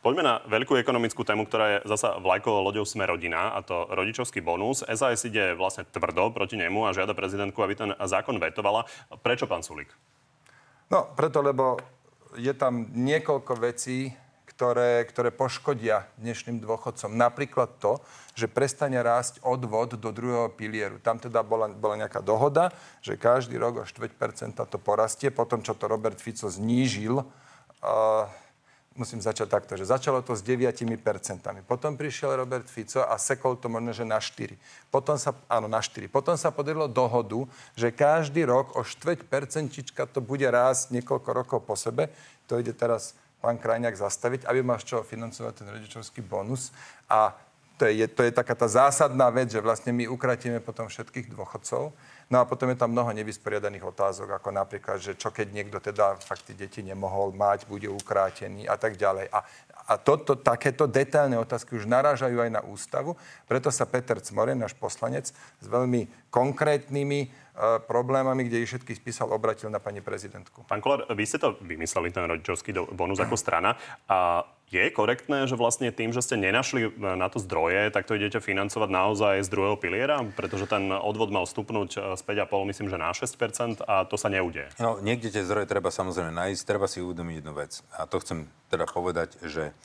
[0.01, 4.43] Poďme na veľkú ekonomickú tému, ktorá je zasa vlajkovou loďou Sme rodina, a to rodičovský
[4.43, 4.83] bonus.
[4.87, 8.87] SAS ide vlastne tvrdo proti nemu a žiada prezidentku, aby ten zákon vetovala.
[9.23, 9.91] Prečo, pán Sulik?
[10.93, 11.81] No, preto, lebo
[12.37, 14.13] je tam niekoľko vecí,
[14.53, 17.17] ktoré, ktoré poškodia dnešným dôchodcom.
[17.17, 17.99] Napríklad to,
[18.37, 21.01] že prestane rásť odvod do druhého pilieru.
[21.01, 22.71] Tam teda bola, bola nejaká dohoda,
[23.01, 24.13] že každý rok o 4%
[24.55, 25.33] to porastie.
[25.33, 27.27] Potom, čo to Robert Fico znížil, uh,
[28.93, 30.85] musím začať takto, že začalo to s 9%.
[31.65, 34.57] Potom prišiel Robert Fico a sekol to možno, že na 4.
[34.93, 36.09] Potom sa, áno, na 4.
[36.13, 39.25] Potom sa podarilo dohodu, že každý rok o 4%
[40.13, 42.13] to bude rásť niekoľko rokov po sebe.
[42.49, 46.71] To ide teraz pán Krajňák zastaviť, aby mal z čoho financovať ten rodičovský bonus.
[47.11, 47.35] A
[47.81, 51.91] to je, to je taká tá zásadná vec, že vlastne my ukratíme potom všetkých dôchodcov.
[52.33, 56.17] No a potom je tam mnoho nevysporiadaných otázok, ako napríklad, že čo keď niekto teda
[56.17, 59.29] fakt deti nemohol mať, bude ukrátený a tak ďalej.
[59.29, 59.45] A,
[59.85, 63.21] a toto, takéto detailné otázky už narážajú aj na ústavu.
[63.45, 67.42] Preto sa Peter Cmoren, náš poslanec, s veľmi konkrétnymi
[67.85, 70.65] problémami, kde ich všetkých spísal, obratil na pani prezidentku.
[70.65, 73.77] Pán Kolár, vy ste to vymysleli, ten rodičovský bonus ako strana.
[74.09, 78.17] A je korektné, že vlastne tým, že ste nenašli e, na to zdroje, tak to
[78.17, 80.25] idete financovať naozaj z druhého piliera?
[80.33, 84.33] Pretože ten odvod mal stupnúť e, z 5,5, myslím, že na 6% a to sa
[84.33, 84.73] neudeje.
[84.81, 87.85] No, niekde tie zdroje treba samozrejme nájsť, treba si uvedomiť jednu vec.
[87.93, 89.77] A to chcem teda povedať, že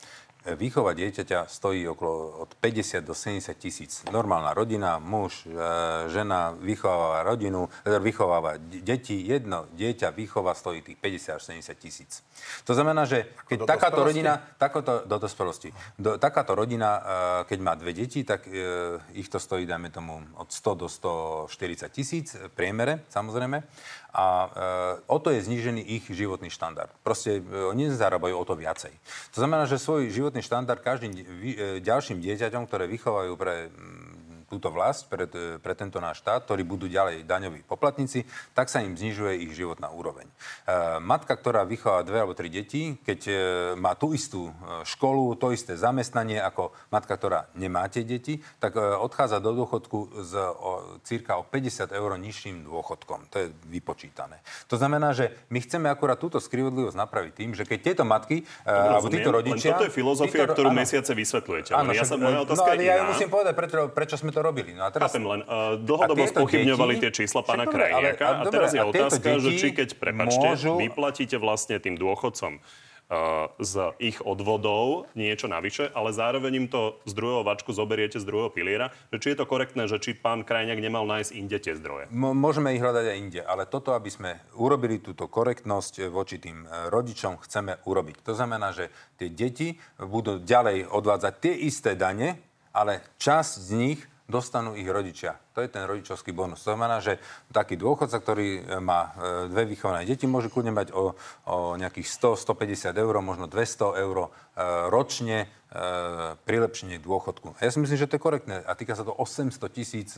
[0.54, 3.92] výchova dieťaťa stojí okolo od 50 do 70 tisíc.
[4.08, 5.52] Normálna rodina, muž, e,
[6.08, 12.22] žena vychováva rodinu, teda vychováva deti, jedno dieťa výchova stojí tých 50 až 70 tisíc.
[12.64, 17.00] To znamená, že keď takáto rodina, takáto, do dospelosti, do, takáto rodina, e,
[17.50, 18.54] keď má dve deti, tak e,
[19.18, 23.60] ich to stojí, dajme tomu, od 100 do 140 tisíc v priemere, samozrejme.
[24.08, 24.48] A e,
[25.04, 26.88] o to je znížený ich životný štandard.
[27.04, 28.92] Proste e, oni nezarábajú o to viacej.
[29.36, 31.22] To znamená, že svoj životný štandard každým e,
[31.84, 33.68] ďalším dieťaťom, ktoré vychovajú pre
[34.48, 38.24] túto vlast, pre, t- pre tento náš štát, ktorí budú ďalej daňoví poplatníci,
[38.56, 40.24] tak sa im znižuje ich životná úroveň.
[40.24, 40.32] E,
[41.04, 43.34] matka, ktorá vychová dve alebo tri deti, keď e,
[43.76, 44.52] má tú istú e,
[44.88, 50.24] školu, to isté zamestnanie ako matka, ktorá nemá tie deti, tak e, odchádza do dôchodku
[50.24, 53.28] s o, cirka o 50 eur nižším dôchodkom.
[53.28, 54.40] To je vypočítané.
[54.72, 58.70] To znamená, že my chceme akurát túto skrivodlivosť napraviť tým, že keď tieto matky e,
[58.72, 59.76] alebo títo rodičia...
[59.76, 60.80] Len toto je filozofia, títo- ktorú áno.
[60.80, 61.70] mesiace vysvetľujete.
[61.76, 64.37] Áno, ja sa, moja no, otázka ale je ja musím povedať, prečo, prečo sme to
[64.40, 64.72] robili.
[64.72, 68.36] No a teraz, Chápem len, uh, dlhodobo spochybňovali deti- tie čísla pána ale- Krajniaka ale
[68.36, 72.58] a dobre, teraz je a otázka, že či keď, prepačte, môžu- vyplatíte vlastne tým dôchodcom
[72.58, 78.24] uh, z ich odvodov niečo navyše, ale zároveň im to z druhého vačku zoberiete z
[78.24, 81.72] druhého piliera, že či je to korektné, že či pán Krajniak nemal nájsť inde tie
[81.72, 82.12] zdroje.
[82.12, 86.36] M- môžeme ich hľadať aj inde, ale toto, aby sme urobili túto korektnosť e, voči
[86.36, 88.20] tým e, rodičom, chceme urobiť.
[88.28, 92.36] To znamená, že tie deti budú ďalej odvádzať tie isté dane,
[92.68, 95.40] ale časť z nich dostanú ich rodičia.
[95.56, 96.60] To je ten rodičovský bonus.
[96.62, 97.16] To znamená, že
[97.48, 101.16] taký dôchodca, ktorý e, má e, dve vychované deti, môže kľudne mať o,
[101.48, 104.28] o nejakých 100-150 eur, možno 200 eur e,
[104.92, 105.48] ročne
[106.48, 107.52] prilepšenie k dôchodku.
[107.60, 110.16] Ja si myslím, že to je korektné a týka sa to 800 tisíc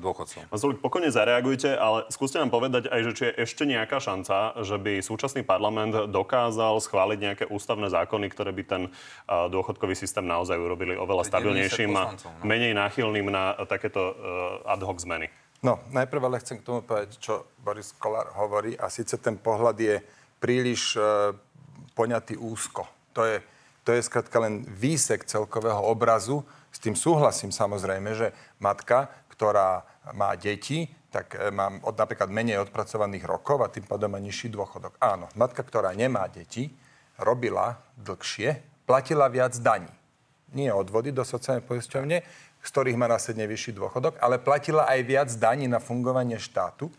[0.00, 0.48] dôchodcov.
[0.48, 4.56] Pán Zolik, pokojne zareagujte, ale skúste nám povedať aj, že či je ešte nejaká šanca,
[4.64, 8.82] že by súčasný parlament dokázal schváliť nejaké ústavné zákony, ktoré by ten
[9.28, 12.48] dôchodkový systém naozaj urobili oveľa stabilnejším a no.
[12.48, 14.16] menej náchylným na takéto
[14.64, 15.28] ad hoc zmeny.
[15.60, 19.76] No, najprv ale chcem k tomu povedať, čo Boris Kolár hovorí a síce ten pohľad
[19.76, 20.00] je
[20.40, 20.96] príliš
[21.92, 22.88] poňatý úzko.
[23.12, 23.44] To je,
[23.84, 26.44] to je skrátka len výsek celkového obrazu.
[26.70, 32.62] S tým súhlasím samozrejme, že matka, ktorá má deti, tak e, má od, napríklad menej
[32.62, 34.94] odpracovaných rokov a tým pádom má nižší dôchodok.
[35.02, 36.70] Áno, matka, ktorá nemá deti,
[37.18, 39.90] robila dlhšie, platila viac daní.
[40.54, 42.16] Nie odvody do sociálnej poisťovne,
[42.60, 46.92] z ktorých má následne vyšší dôchodok, ale platila aj viac daní na fungovanie štátu.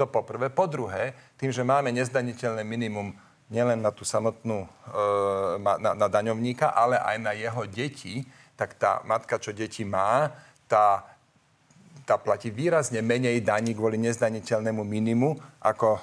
[0.00, 0.48] To poprvé.
[0.48, 3.12] Po druhé, tým, že máme nezdaniteľné minimum
[3.52, 4.68] nielen na tú samotnú, e,
[5.60, 8.24] na, na daňovníka, ale aj na jeho deti,
[8.56, 10.32] tak tá matka, čo deti má,
[10.64, 11.04] tá,
[12.08, 16.00] tá platí výrazne menej daní kvôli nezdaniteľnému minimu ako e,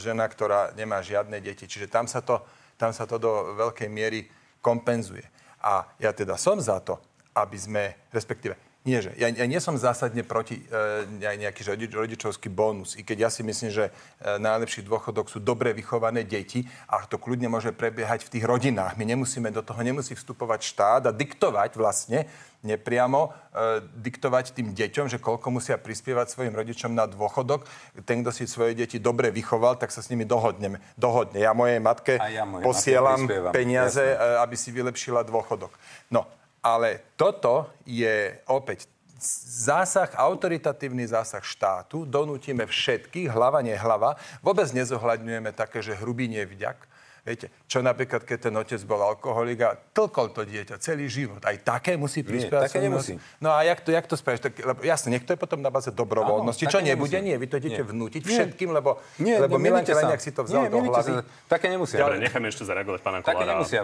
[0.00, 1.68] žena, ktorá nemá žiadne deti.
[1.68, 2.40] Čiže tam sa, to,
[2.80, 4.24] tam sa to do veľkej miery
[4.64, 5.28] kompenzuje.
[5.60, 6.96] A ja teda som za to,
[7.36, 12.48] aby sme, respektíve, nie, že ja, ja nie som zásadne proti e, nejaký rodič, rodičovský
[12.48, 13.92] bonus, i keď ja si myslím, že e,
[14.40, 18.96] najlepší dôchodok sú dobre vychované deti a to kľudne môže prebiehať v tých rodinách.
[18.96, 22.24] My nemusíme do toho, nemusí vstupovať štát a diktovať vlastne
[22.64, 27.68] nepriamo, e, diktovať tým deťom, že koľko musia prispievať svojim rodičom na dôchodok.
[28.02, 30.82] Ten, kto si svoje deti dobre vychoval, tak sa s nimi dohodneme.
[30.98, 31.38] Dohodne.
[31.38, 34.42] Ja mojej matke ja mojej posielam matke peniaze, Jasne.
[34.42, 35.70] aby si vylepšila dôchodok.
[36.10, 36.26] No,
[36.64, 38.88] ale toto je opäť
[39.20, 46.87] zásah, autoritatívny zásah štátu, donútime všetkých, hlava, nehlava, vôbec nezohľadňujeme také, že hrubý nevďak,
[47.28, 51.44] Viete, čo napríklad, keď ten otec bol alkoholik a tlkol to dieťa celý život.
[51.44, 52.72] Aj také musí prispievať.
[52.72, 53.20] také nemusí.
[53.44, 54.48] No a jak to, jak to spravíš?
[54.48, 56.64] Tak, lebo, jasne, niekto je potom na báze dobrovoľnosti.
[56.64, 57.20] Áno, čo nebude?
[57.20, 57.28] Nemusí.
[57.28, 58.32] Nie, vy to idete vnútiť nie.
[58.32, 61.12] všetkým, lebo, nie, lebo Milan Krajniak si to vzal nie, do hlavy.
[61.20, 61.24] Sa.
[61.52, 62.00] Také nemusia.
[62.00, 63.36] Dobre, necháme ešte zareagovať pána Kolára.
[63.36, 63.80] Také nemusia.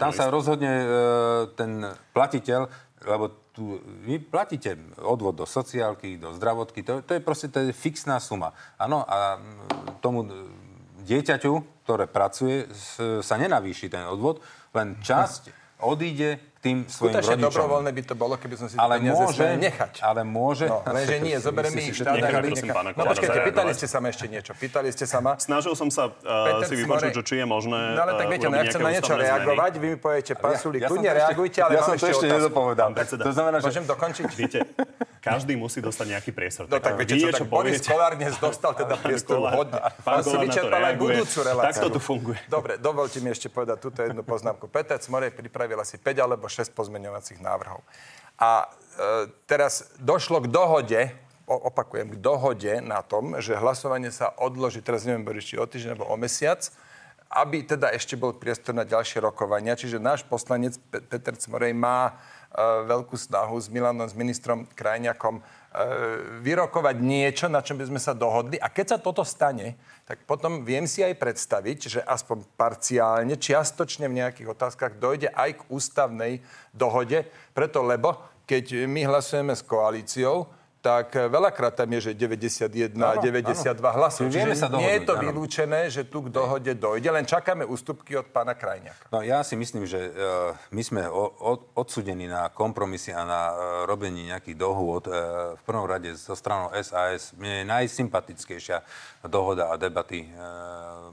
[0.00, 0.88] Tam sa rozhodne uh,
[1.52, 1.84] ten
[2.16, 2.72] platiteľ,
[3.04, 7.72] lebo tu, vy platíte odvod do sociálky, do zdravotky, to, to je proste to je
[7.72, 8.52] fixná suma.
[8.76, 9.40] Áno, a
[10.04, 10.28] tomu
[11.06, 12.66] dieťaťu, ktoré pracuje,
[13.22, 14.42] sa nenavýši ten odvod,
[14.74, 17.46] len časť odíde tým svojim Skutočne rodičom.
[17.46, 20.02] dobrovoľné by to bolo, keby sme si ale môže, nechať.
[20.02, 20.66] Ale môže.
[20.66, 22.18] No, lenže nie, zoberieme ich štát.
[22.98, 24.50] No počkajte, pýtali ste sa ma ešte niečo.
[24.58, 25.38] Pýtali ste sa ma.
[25.38, 28.58] Snažil som sa uh, si vypočuť, že či je možné No ale tak viete, no
[28.58, 29.72] ja chcem na niečo reagovať.
[29.78, 32.90] Vy mi poviete, pán Sulík, kľudne reagujte, ale ja som to ešte nedopovedal.
[32.98, 33.66] To znamená, že...
[33.70, 34.26] Môžem dokončiť?
[35.26, 36.70] Každý musí dostať nejaký priestor.
[36.70, 39.82] No tak viete čo, tak Boris Kolár dnes dostal teda priestor hodne.
[40.06, 41.66] Pán si vyčerpal aj budúcu reláciu.
[41.66, 42.38] Tak to tu funguje.
[42.46, 44.70] Dobre, dovolte mi ešte povedať túto jednu poznámku.
[44.70, 47.82] Peter Cmorej pripravil asi 5 alebo 6 pozmeňovacích návrhov.
[48.38, 51.00] A e, teraz došlo k dohode,
[51.50, 56.06] opakujem, k dohode na tom, že hlasovanie sa odloží, teraz neviem, či o týždeň alebo
[56.06, 56.62] o mesiac,
[57.26, 59.74] aby teda ešte bol priestor na ďalšie rokovania.
[59.74, 62.14] Čiže náš poslanec Peter Cmorej má
[62.88, 65.44] veľkú snahu s Milanom, s ministrom Krajňakom
[65.76, 65.84] E,
[66.40, 68.56] vyrokovať niečo, na čom by sme sa dohodli.
[68.56, 69.76] A keď sa toto stane,
[70.08, 75.60] tak potom viem si aj predstaviť, že aspoň parciálne, čiastočne v nejakých otázkach dojde aj
[75.60, 76.40] k ústavnej
[76.72, 77.28] dohode.
[77.52, 78.16] Preto, lebo
[78.48, 80.48] keď my hlasujeme s koalíciou,
[80.86, 84.30] tak veľakrát tam je, že 91 a 92 hlasov.
[84.30, 85.22] Čiže sa dohodnúť, nie je to áno.
[85.26, 89.10] vylúčené, že tu k dohode dojde, len čakáme ústupky od pána Krajňaka.
[89.10, 93.42] No ja si myslím, že uh, my sme o, o, odsudení na kompromisy a na
[93.50, 93.56] uh,
[93.90, 95.10] robenie nejakých dohôd.
[95.10, 98.78] Uh, v prvom rade zo stranou SAS mne je najsympatickejšia
[99.26, 101.10] dohoda a debaty uh,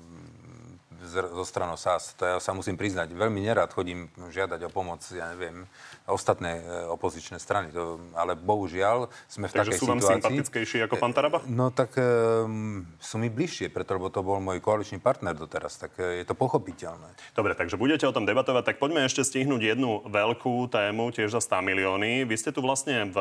[1.11, 2.15] zo stranou SAS.
[2.17, 3.11] To ja sa musím priznať.
[3.11, 5.67] Veľmi nerad chodím žiadať o pomoc, ja neviem,
[6.07, 7.69] ostatné e, opozičné strany.
[7.75, 10.15] To, ale bohužiaľ sme v Takže takej sú vám situácii...
[10.19, 11.39] sympatickejší ako pán Taraba?
[11.45, 15.77] No tak um, sú mi bližšie, preto lebo to bol môj koaličný partner doteraz.
[15.77, 17.13] Tak je to pochopiteľné.
[17.37, 18.73] Dobre, takže budete o tom debatovať.
[18.73, 22.25] Tak poďme ešte stihnúť jednu veľkú tému, tiež za 100 milióny.
[22.25, 23.17] Vy ste tu vlastne v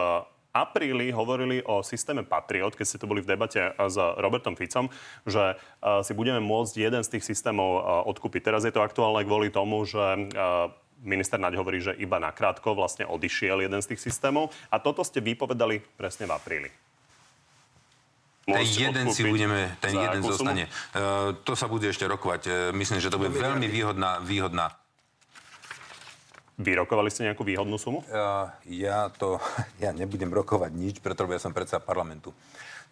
[0.53, 4.93] apríli hovorili o systéme Patriot, keď ste tu boli v debate s Robertom Ficom,
[5.25, 5.57] že
[6.05, 7.81] si budeme môcť jeden z tých systémov
[8.13, 8.53] odkúpiť.
[8.53, 10.29] Teraz je to aktuálne kvôli tomu, že
[11.03, 14.55] minister Naď hovorí, že iba nakrátko vlastne odišiel jeden z tých systémov.
[14.71, 16.71] A toto ste vypovedali presne v apríli.
[18.43, 20.67] Ten jeden si budeme, ten jeden zostane.
[20.91, 22.43] Uh, to sa bude ešte rokovať.
[22.47, 24.75] Uh, myslím, že to bude veľmi výhodná, výhodná
[26.63, 28.07] Vyrokovali ste nejakú výhodnú sumu?
[28.07, 29.43] Uh, ja to,
[29.83, 32.31] ja nebudem rokovať nič, pretože ja som predsa parlamentu.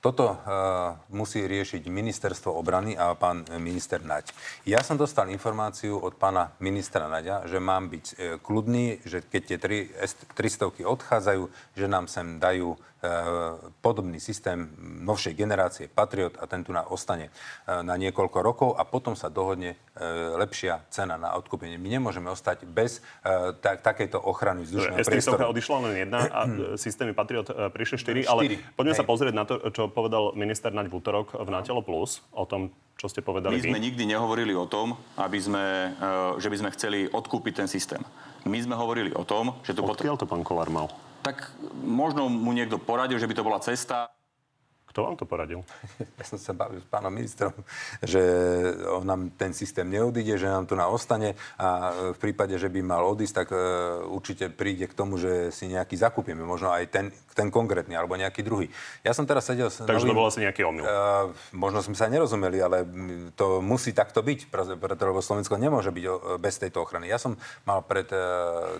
[0.00, 4.32] Toto uh, musí riešiť ministerstvo obrany a pán minister Naď.
[4.64, 9.42] Ja som dostal informáciu od pána ministra Naďa, že mám byť uh, kľudný, že keď
[9.44, 11.42] tie 300 odchádzajú,
[11.76, 12.99] že nám sem dajú E,
[13.80, 14.68] podobný systém
[15.00, 17.32] novšej generácie Patriot a ten tu na ostane
[17.64, 19.76] e, na niekoľko rokov a potom sa dohodne e,
[20.36, 21.80] lepšia cena na odkúpenie.
[21.80, 23.00] My nemôžeme ostať bez
[23.64, 25.48] tak, takejto ochrany vzdušného priestoru.
[25.48, 26.40] odišla len jedna a
[26.84, 29.00] systémy Patriot prišli štyri, ale poďme Hej.
[29.00, 32.68] sa pozrieť na to, čo povedal minister Naď v útorok v Natelo Plus o tom,
[33.00, 33.86] čo ste povedali My sme vy?
[33.88, 35.96] nikdy nehovorili o tom, aby sme,
[36.36, 38.04] že by sme chceli odkúpiť ten systém.
[38.44, 39.84] My sme hovorili o tom, že to...
[39.84, 40.88] Odkiaľ to pán Kolár mal?
[41.20, 41.52] Tak
[41.84, 44.08] možno mu niekto poradil, že by to bola cesta.
[44.90, 45.62] Kto vám to poradil?
[46.18, 47.54] Ja som sa bavil s pánom ministrom,
[48.02, 48.20] že
[48.90, 52.82] on nám ten systém neodíde, že nám to na ostane a v prípade, že by
[52.82, 56.42] mal odísť, tak uh, určite príde k tomu, že si nejaký zakúpime.
[56.42, 58.66] Možno aj ten, ten konkrétny, alebo nejaký druhý.
[59.06, 59.70] Ja som teraz sedel...
[59.70, 60.82] Takže novým, to bol asi nejaký omyl.
[60.82, 62.82] Uh, možno sme sa nerozumeli, ale
[63.38, 67.08] to musí takto byť, preto, lebo Slovensko nemôže byť bez tejto ochrany.
[67.08, 68.76] Ja som mal pred uh,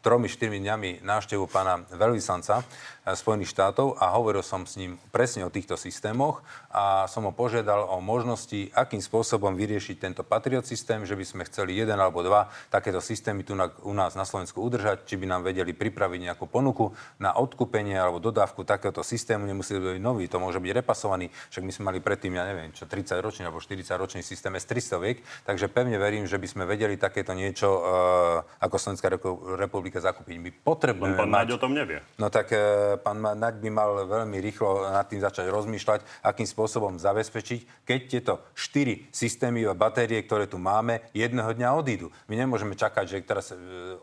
[0.00, 2.64] tromi, štyrmi dňami návštevu pána veľvyslanca
[3.08, 7.88] Spojených štátov a hovoril som s ním presne o týchto systémoch a som ho požiadal
[7.88, 12.52] o možnosti, akým spôsobom vyriešiť tento Patriot systém, že by sme chceli jeden alebo dva
[12.68, 16.44] takéto systémy tu na, u nás na Slovensku udržať, či by nám vedeli pripraviť nejakú
[16.44, 19.48] ponuku na odkúpenie alebo dodávku takéhoto systému.
[19.48, 22.84] Nemusí byť nový, to môže byť repasovaný, však my sme mali predtým, ja neviem, čo
[22.84, 27.00] 30 ročný alebo 40 ročný systém S300 viek, takže pevne verím, že by sme vedeli
[27.00, 29.08] takéto niečo uh, ako Slovenská
[29.56, 30.36] republika zakúpiť.
[30.36, 31.56] My potrebujeme pán mať...
[31.56, 32.00] O tom nevie.
[32.16, 36.98] No tak e, pán Naď by mal veľmi rýchlo nad tým začať rozmýšľať, akým spôsobom
[36.98, 42.08] zabezpečiť, keď tieto štyri systémy a batérie, ktoré tu máme, jedného dňa odídu.
[42.26, 43.56] My nemôžeme čakať, že teraz e,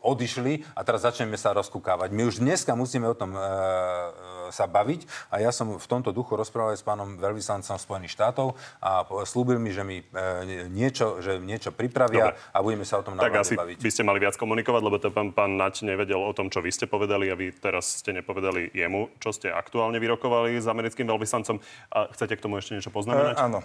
[0.06, 2.14] odišli a teraz začneme sa rozkúkávať.
[2.14, 6.14] My už dneska musíme o tom e, e, sa baviť a ja som v tomto
[6.16, 11.40] duchu rozprával s pánom veľvyslancom Spojených štátov a slúbil mi, že mi e, niečo, že
[11.42, 12.54] niečo pripravia Dobre.
[12.54, 13.78] a budeme sa o tom tak asi baviť.
[13.82, 16.72] by ste mali viac komunikovať, lebo to pán, pán Naď nevedel o tom, čo vy
[16.72, 21.58] ste povedali a vy teraz ste nepovedali jemu, čo ste aktuálne vyrokovali s americkým veľvyslancom.
[21.90, 23.36] A chcete k tomu ešte niečo poznamenať?
[23.36, 23.60] E, áno.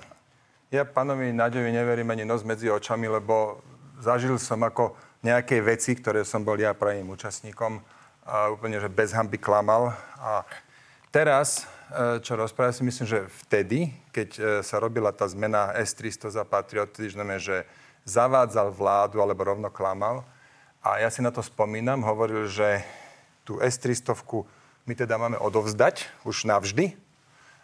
[0.72, 3.60] Ja pánovi Naďovi neverím ani nos medzi očami, lebo
[4.00, 7.84] zažil som ako nejaké veci, ktoré som bol ja pravým účastníkom
[8.24, 9.92] a úplne, že bez hamby klamal.
[10.16, 10.48] A
[11.12, 16.40] teraz, e, čo rozprávam, si myslím, že vtedy, keď e, sa robila tá zmena S-300
[16.40, 17.68] za Patriot, znamená, že
[18.08, 20.26] zavádzal vládu alebo rovno klamal,
[20.82, 22.82] a ja si na to spomínam, hovoril, že
[23.46, 24.18] tú S-300
[24.86, 26.98] my teda máme odovzdať už navždy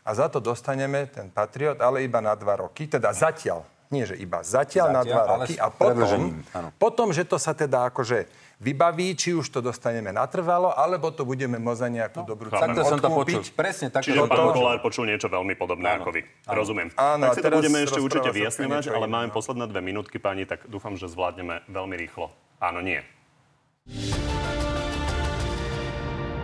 [0.06, 3.66] a za to dostaneme ten Patriot, ale iba na dva roky, teda zatiaľ.
[3.88, 6.44] Nie, že iba zatiaľ, zatiaľ na dva roky a potom,
[6.76, 8.28] potom, že to sa teda akože
[8.60, 12.60] vybaví, či už to dostaneme natrvalo, alebo to budeme môcť za nejakú no, dobrú cenu
[12.68, 13.40] Takto som to počul.
[13.56, 14.04] Presne tak.
[14.04, 16.20] Čiže pán Kolár počul niečo veľmi podobné áno, ako vy.
[16.44, 16.56] Áno.
[16.60, 16.88] Rozumiem.
[17.00, 19.34] Áno, tak si to budeme ešte určite vyjasňovať, ale máme no.
[19.34, 22.28] posledné dve minútky, pani, tak dúfam, že zvládneme veľmi rýchlo.
[22.60, 23.00] Áno, nie.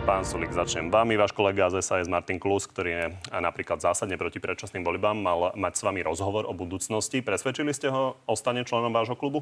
[0.04, 1.16] Pán Sulik, začnem vami.
[1.16, 5.80] Váš kolega z SAS Martin Klus, ktorý je napríklad zásadne proti predčasným voľbám, mal mať
[5.80, 7.24] s vami rozhovor o budúcnosti.
[7.24, 9.40] Presvedčili ste ho o stane členom vášho klubu?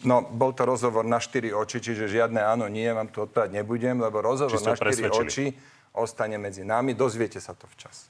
[0.00, 4.00] No, bol to rozhovor na štyri oči, čiže žiadne áno, nie, vám tu odpovedať nebudem,
[4.00, 5.52] lebo rozhovor na štyri oči
[5.92, 6.96] ostane medzi nami.
[6.96, 8.08] Dozviete sa to včas.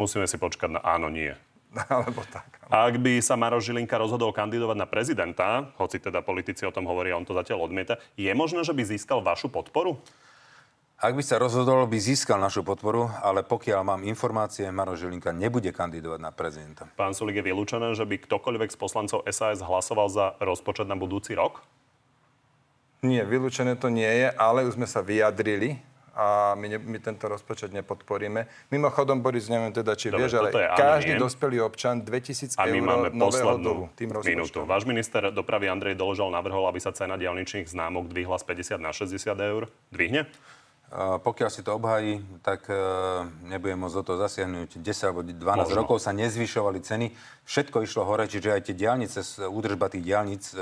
[0.00, 1.36] Musíme si počkať na áno, nie.
[1.92, 2.64] Alebo tak.
[2.72, 7.12] Ak by sa Maroš Žilinka rozhodol kandidovať na prezidenta, hoci teda politici o tom hovoria,
[7.12, 10.00] on to zatiaľ odmieta, je možné, že by získal vašu podporu?
[10.96, 15.68] Ak by sa rozhodol, by získal našu podporu, ale pokiaľ mám informácie, Maroš Žilinka nebude
[15.68, 16.88] kandidovať na prezidenta.
[16.96, 21.36] Pán Sulik, je vylúčené, že by ktokoľvek z poslancov SAS hlasoval za rozpočet na budúci
[21.36, 21.60] rok?
[23.04, 25.76] Nie, vylúčené to nie je, ale už sme sa vyjadrili
[26.16, 28.72] a my, ne, my tento rozpočet nepodporíme.
[28.72, 31.20] Mimochodom, Boris, neviem teda, či Dobre, vieš, ale je, každý nie.
[31.20, 34.64] dospelý občan 2000 a my eur máme poslednú dlhu, tým minútu.
[34.64, 38.96] Váš minister dopravy Andrej Doložal navrhol, aby sa cena diálničných známok dvihla z 50 na
[38.96, 39.68] 60 eur.
[39.92, 40.24] Dvihne?
[40.94, 42.78] Pokiaľ si to obhají, tak e,
[43.42, 44.78] nebudem môcť do toho zasiahnuť.
[44.78, 45.74] 10 alebo 12 Možno.
[45.82, 47.06] rokov sa nezvyšovali ceny
[47.46, 50.58] všetko išlo hore, čiže aj tie diálnice, údržba tých diálnic e,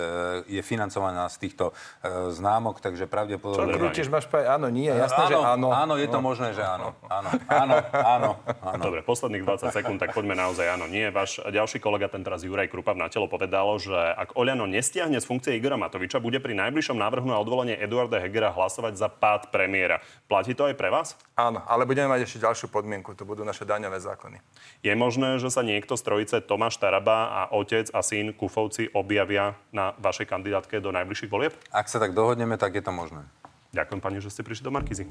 [0.46, 3.88] je financovaná z týchto e, známok, takže pravdepodobne...
[3.88, 5.68] Čo tiež máš povedať áno, nie, jasné, áno, že áno.
[5.72, 6.24] Áno, je to no.
[6.28, 6.92] možné, že áno.
[7.08, 8.30] Áno, áno, áno,
[8.60, 8.82] áno.
[8.84, 11.08] Dobre, posledných 20 sekúnd, tak poďme naozaj áno, nie.
[11.08, 15.24] Váš ďalší kolega, ten teraz Juraj Krupa v telo povedal, že ak Oľano nestiahne z
[15.24, 20.04] funkcie Igora Matoviča, bude pri najbližšom návrhu na odvolanie Eduarda Hegera hlasovať za pád premiéra.
[20.28, 21.16] Platí to aj pre vás?
[21.32, 24.38] Áno, ale budeme mať ešte ďalšiu podmienku, to budú naše daňové zákony.
[24.84, 29.56] Je možné, že sa niekto z trojice Tomáš Taraba a otec a syn Kufovci objavia
[29.74, 31.52] na vašej kandidátke do najbližších volieb?
[31.70, 33.26] Ak sa tak dohodneme, tak je to možné.
[33.74, 35.04] Ďakujem pani, že ste prišli do Markizy.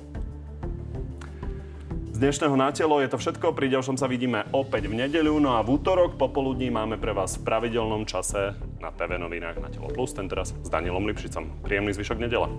[2.14, 3.57] Z dnešného na telo je to všetko.
[3.57, 5.34] Pri ďalšom sa vidíme opäť v nedeľu.
[5.41, 9.74] No a v útorok popoludní máme pre vás v pravidelnom čase na TV novinách na
[9.74, 10.14] Telo Plus.
[10.14, 11.66] Ten teraz s Danielom Lipšicom.
[11.66, 12.53] Príjemný zvyšok nedela.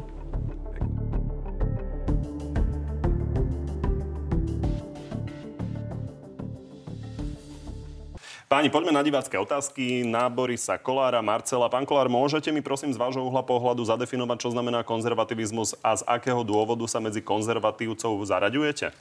[8.54, 10.06] Páni, poďme na divácké otázky.
[10.06, 11.66] Na Borisa Kolára, Marcela.
[11.66, 16.06] Pán Kolár, môžete mi prosím z vášho uhla pohľadu zadefinovať, čo znamená konzervativizmus a z
[16.06, 18.94] akého dôvodu sa medzi konzervatívcov zaraďujete?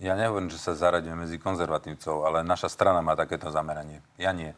[0.00, 4.00] Ja nehovorím, že sa zaraďujem medzi konzervatívcov, ale naša strana má takéto zameranie.
[4.16, 4.56] Ja nie.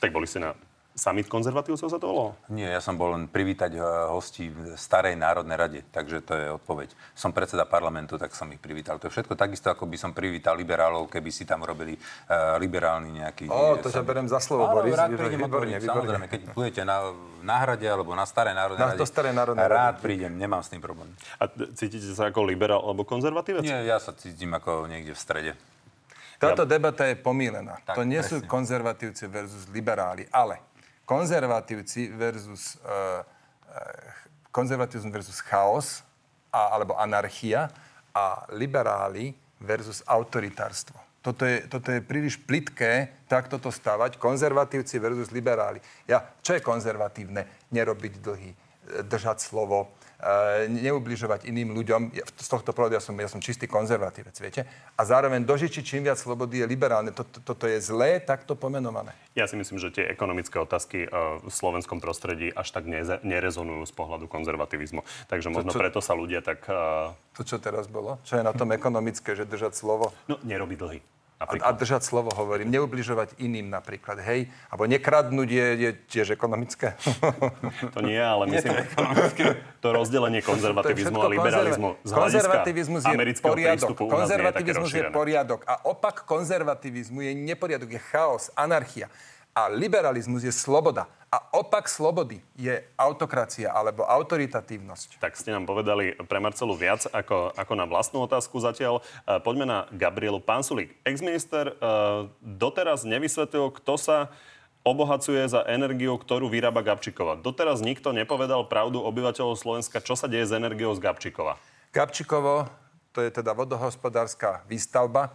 [0.00, 0.56] Tak boli ste na
[0.96, 2.32] Summit konzervatívcov sa to volalo?
[2.48, 6.46] Nie, ja som bol len privítať eh, hostí v Starej národnej rade, takže to je
[6.56, 6.88] odpoveď.
[7.12, 8.96] Som predseda parlamentu, tak som ich privítal.
[9.04, 13.12] To je všetko takisto, ako by som privítal liberálov, keby si tam robili uh, liberálny
[13.12, 13.44] nejaký...
[13.52, 14.96] O, to ťa berem za slovo, Áno, Boris.
[14.96, 15.76] rád prídem výborne.
[15.76, 17.12] Samozrejme, keď budete na
[17.44, 20.04] náhrade alebo na Starej národnej Na- rade, do Starej národnej rád rady.
[20.04, 21.12] prídem, nemám s tým problém.
[21.36, 21.44] A
[21.76, 23.60] cítite sa ako liberál alebo konzervatívec?
[23.60, 25.52] Nie, ja sa cítim ako niekde v strede.
[26.40, 27.80] Táto debata je pomílená.
[27.84, 28.48] Tak, to nie sú presne.
[28.48, 30.60] konzervatívci versus liberáli, ale
[31.06, 36.02] konzervatívci versus uh, uh, konzervatívizmus versus chaos
[36.50, 37.70] a, alebo anarchia
[38.10, 40.96] a liberáli versus autoritárstvo.
[41.20, 44.14] Toto je, toto je príliš plitké takto to stavať.
[44.14, 45.82] Konzervatívci versus liberáli.
[46.06, 47.50] Ja, čo je konzervatívne?
[47.74, 48.56] Nerobiť dlhy, e,
[49.02, 49.90] držať slovo,
[50.72, 52.16] neubližovať iným ľuďom.
[52.16, 54.64] Ja, z tohto pohľadu ja som, ja som čistý konzervatívec, viete?
[54.96, 57.12] A zároveň dožičiť čím viac slobody je liberálne.
[57.12, 59.12] Toto, toto je zlé takto pomenované.
[59.36, 63.84] Ja si myslím, že tie ekonomické otázky uh, v slovenskom prostredí až tak neze- nerezonujú
[63.84, 65.04] z pohľadu konzervativizmu.
[65.28, 66.64] Takže možno čo- preto sa ľudia tak...
[66.64, 68.16] Uh, To, čo teraz bolo?
[68.24, 70.16] Čo je na tom ekonomické, že držať slovo?
[70.24, 71.04] no, nerobí dlhy.
[71.36, 71.68] A, Napríklad.
[71.68, 72.72] a držať slovo hovorím.
[72.72, 74.48] Neubližovať iným napríklad, hej?
[74.72, 76.96] Alebo nekradnúť je, je tiež ekonomické.
[77.92, 78.72] To nie, ale myslím,
[79.84, 83.76] to rozdelenie konzervativizmu To je a liberalizmu z hľadiska konzervativizmus je amerického poriadok.
[83.76, 85.12] prístupu nie je Konzervativizmus je rozšírené.
[85.12, 85.60] poriadok.
[85.68, 89.12] A opak konzervativizmu je neporiadok, je chaos, anarchia.
[89.52, 91.04] A liberalizmus je sloboda.
[91.26, 95.18] A opak slobody je autokracia alebo autoritatívnosť.
[95.18, 99.02] Tak ste nám povedali pre Marcelu viac ako, ako na vlastnú otázku zatiaľ.
[99.26, 100.94] E, Poďme na Gabrielu Pansulík.
[101.02, 101.74] Exminister e,
[102.40, 104.18] doteraz nevysvetlil, kto sa
[104.86, 107.42] obohacuje za energiu, ktorú vyrába Gabčíková.
[107.42, 111.58] Doteraz nikto nepovedal pravdu obyvateľov Slovenska, čo sa deje s energiou z Gabčíkova.
[111.90, 112.70] Gabčíkovo,
[113.10, 115.34] to je teda vodohospodárska výstavba,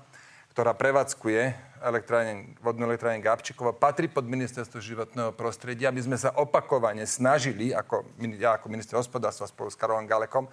[0.55, 5.89] ktorá prevádzkuje elektráreň, vodnú elektrárne Gabčíkovo, patrí pod ministerstvo životného prostredia.
[5.89, 8.05] My sme sa opakovane snažili, ako,
[8.37, 10.45] ja ako minister hospodárstva spolu s Karolom Galekom,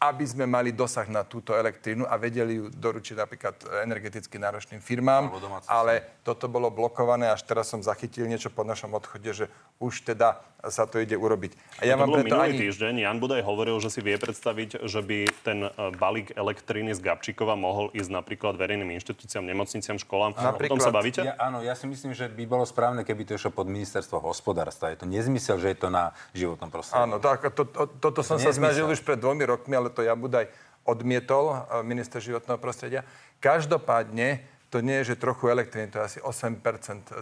[0.00, 5.28] aby sme mali dosah na túto elektrínu a vedeli ju doručiť napríklad energeticky náročným firmám.
[5.68, 10.40] Ale toto bolo blokované, až teraz som zachytil niečo po našom odchode, že už teda
[10.60, 11.56] sa to ide urobiť.
[11.80, 12.60] A Ja ja to bolo minulý ani...
[12.68, 12.94] týždeň.
[13.00, 17.56] Jan Budaj hovoril, že si vie predstaviť, že by ten e, balík elektriny z Gabčíkova
[17.56, 20.36] mohol ísť napríklad verejným inštitúciám, nemocniciam, školám.
[20.36, 20.84] O tom Napríklad.
[20.84, 21.20] sa bavíte?
[21.24, 24.92] Ja, áno, ja si myslím, že by bolo správne, keby to išlo pod ministerstvo hospodárstva.
[24.92, 27.08] Je to nezmysel, že je to na životnom prostredí.
[27.08, 28.60] Áno, tak, to, to, toto som sa nezmysel.
[28.60, 30.48] snažil už pred dvomi rokmi, ale to ja Budaj
[30.88, 33.04] odmietol, e, minister životného prostredia.
[33.38, 36.62] Každopádne to nie je, že trochu elektriny, to je asi 8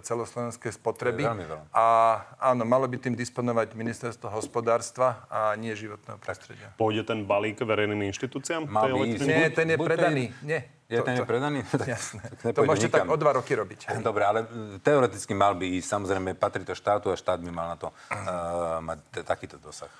[0.05, 1.25] celoslovenskej spotreby.
[1.25, 1.57] To.
[1.73, 1.85] A
[2.37, 6.69] áno, malo by tým disponovať ministerstvo hospodárstva a nie životného prostredia.
[6.77, 8.69] Pôjde ten balík verejným inštitúciám?
[8.69, 9.25] Mal by ísť.
[9.25, 10.25] Nie, ten je to predaný.
[10.45, 10.69] Nie.
[10.89, 11.65] Je ten je predaný?
[11.69, 12.21] Tak- Jasné.
[12.41, 13.13] tak To môžete tak nikam.
[13.13, 13.81] o dva roky robiť.
[13.93, 14.01] hej.
[14.09, 15.89] Dobre, ale e, teoreticky mal by ísť.
[15.89, 19.93] Samozrejme, patrí to štátu a štát by mal na to uh, mať t- takýto dosah.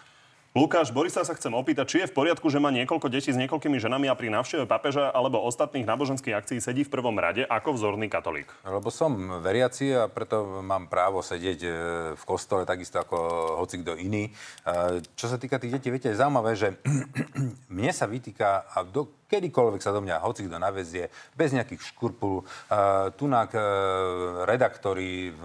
[0.59, 3.79] Lukáš, Borisa sa chcem opýtať, či je v poriadku, že má niekoľko detí s niekoľkými
[3.79, 8.11] ženami a pri návšteve papeža alebo ostatných náboženských akcií sedí v prvom rade ako vzorný
[8.11, 8.51] katolík.
[8.67, 11.71] Lebo som veriaci a preto mám právo sedieť e,
[12.19, 13.17] v kostole takisto ako
[13.63, 14.35] hoci kto iný.
[14.67, 16.75] E, Čo sa týka tých detí, viete, je zaujímavé, že
[17.79, 22.43] mne sa vytýka a do, kedykoľvek sa do mňa hoci kto navezie, bez nejakých škurpul.
[22.43, 25.43] Uh, tunak uh, redaktori v,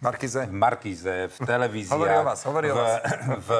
[0.00, 0.48] Markize?
[0.48, 2.92] v Markize, v televíziách, Hovorí o vás, hovorí o v, vás.
[3.46, 3.50] v,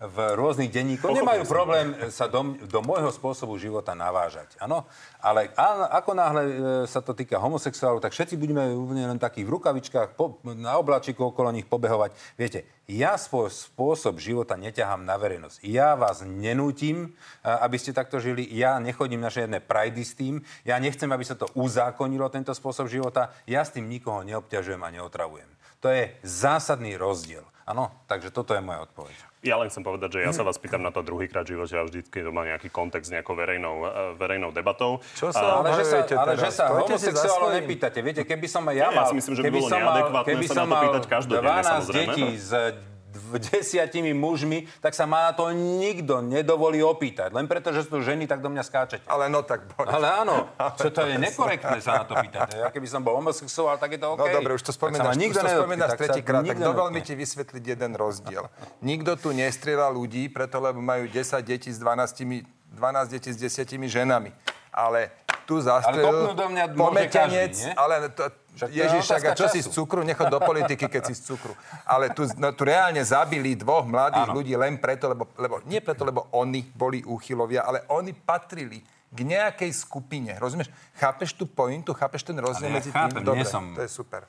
[0.00, 1.12] v rôznych denníkoch.
[1.12, 4.56] Nemajú problém sa do, do môjho spôsobu života navážať.
[4.56, 4.88] Áno?
[5.20, 6.54] Ale a, ako náhle e,
[6.88, 11.32] sa to týka homosexuálov, tak všetci budeme úplne len takí v rukavičkách, po, na obláčiku
[11.32, 12.12] okolo nich pobehovať.
[12.36, 15.64] Viete, ja svoj spôsob života neťahám na verejnosť.
[15.64, 18.44] Ja vás nenútim, aby ste takto žili.
[18.52, 20.38] Ja nechodím na žiadne prajdy s tým.
[20.62, 23.34] Ja nechcem, aby sa to uzákonilo, tento spôsob života.
[23.44, 25.50] Ja s tým nikoho neobťažujem a neotravujem.
[25.82, 27.42] To je zásadný rozdiel.
[27.64, 29.16] Áno, takže toto je moja odpoveď.
[29.40, 31.82] Ja len chcem povedať, že ja sa vás pýtam na to druhýkrát v živote a
[31.82, 35.00] vždycky to má nejaký kontext s nejakou verejnou, e, verejnou debatou.
[35.12, 38.00] Čo A- sa Ale že sa, ale že sa homosexuálov nepýtate.
[38.00, 39.08] Viete, keby som aj ja Nie, ja mal...
[39.08, 41.04] si myslím, že by bolo som mal- neadekvátne keby sa na som to mal pýtať
[41.04, 42.04] každodenne, 12 samozrejme.
[42.06, 42.93] detí dv-
[43.38, 47.30] desiatimi mužmi, tak sa ma na to nikto nedovolí opýtať.
[47.30, 49.06] Len preto, že sú ženy, tak do mňa skáčete.
[49.06, 49.66] Ale no tak...
[49.70, 49.90] Boris.
[49.90, 50.50] Ale áno,
[50.80, 52.58] čo to je nekorektné sa na to pýtať.
[52.58, 54.20] Ja keby som bol homosexuál, tak je to OK.
[54.20, 56.88] No dobre, už to Tak spomínaš, nikto už to spomínaš tak tretíkrát, tak nikto dovol
[56.90, 58.44] mi ti vysvetliť jeden rozdiel.
[58.82, 62.44] Nikto tu nestrieľa ľudí, preto lebo majú 10 detí s 12,
[62.74, 64.34] 12 detí s 10 ženami.
[64.74, 65.14] Ale
[65.46, 67.72] tu zastrelil kopnúť do mňa pometenec, každý, nie?
[67.76, 68.24] ale to,
[68.54, 69.66] Však Ježiš, však a čo si času.
[69.66, 70.00] z cukru?
[70.00, 71.52] Nechod do politiky, keď si z cukru.
[71.82, 74.38] Ale tu, no, tu reálne zabili dvoch mladých Áno.
[74.38, 78.78] ľudí len preto, lebo, lebo, nie preto, lebo oni boli úchylovia, ale oni patrili
[79.10, 80.38] k nejakej skupine.
[80.38, 80.70] Rozumieš?
[80.94, 81.90] Chápeš tú pointu?
[81.94, 83.26] Chápeš ten rozdiel ja medzi chápem, tým?
[83.26, 84.22] Dobre, som- to je super.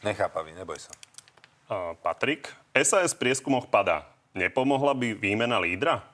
[0.00, 0.92] Nechápavý, neboj sa.
[1.68, 4.08] A, Patrik, SAS v prieskumoch padá.
[4.32, 6.04] Nepomohla by výmena lídra?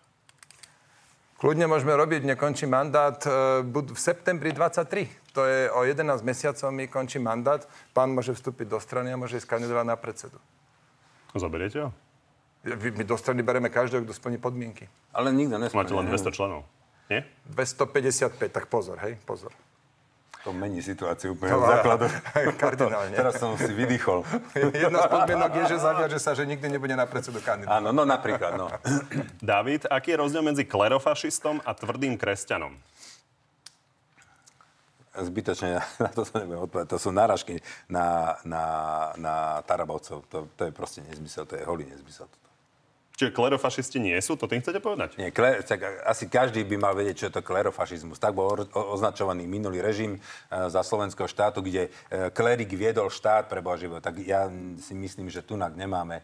[1.43, 5.35] Kľudne môžeme robiť, nekončí mandát e, v septembri 23.
[5.35, 7.67] To je o 11 mesiacov mi končí mandát.
[7.91, 10.39] Pán môže vstúpiť do strany a môže ísť kandidovať na predsedu.
[11.35, 11.91] Zoberiete ho?
[12.63, 14.87] My do strany bereme každého, kto splní podmienky.
[15.11, 15.83] Ale nikto nesmie.
[15.83, 16.63] Máte len 200 členov.
[17.11, 17.27] Nie?
[17.51, 19.51] 255, tak pozor, hej, pozor.
[20.43, 22.11] To mení situáciu úplne od základu.
[22.59, 23.15] kardinálne.
[23.15, 24.27] Teraz som si vydýchol.
[24.75, 27.71] Jedna z podmienok je, že zaviaže sa, že nikdy nebude na predsedu kandidovať.
[27.79, 28.67] Áno, no napríklad, no.
[29.39, 32.75] David, aký je rozdiel medzi klerofašistom a tvrdým kresťanom?
[35.15, 36.91] Zbytočne na to sa neviem odpovedať.
[36.91, 38.65] To sú náražky na, na,
[39.15, 40.27] na Tarabovcov.
[40.27, 42.27] To, to je proste nezmysel, to je holý nezmysel.
[43.23, 44.35] Čiže klerofašisti nie sú?
[44.35, 45.15] To tým chcete povedať?
[45.15, 48.19] Nie, kle, tak asi každý by mal vedieť, čo je to klerofašizmus.
[48.19, 53.63] Tak bol označovaný minulý režim e, za slovenského štátu, kde e, klerik viedol štát pre
[53.63, 53.79] Boha.
[54.03, 54.51] Tak ja
[54.83, 56.23] si myslím, že tu nemáme e,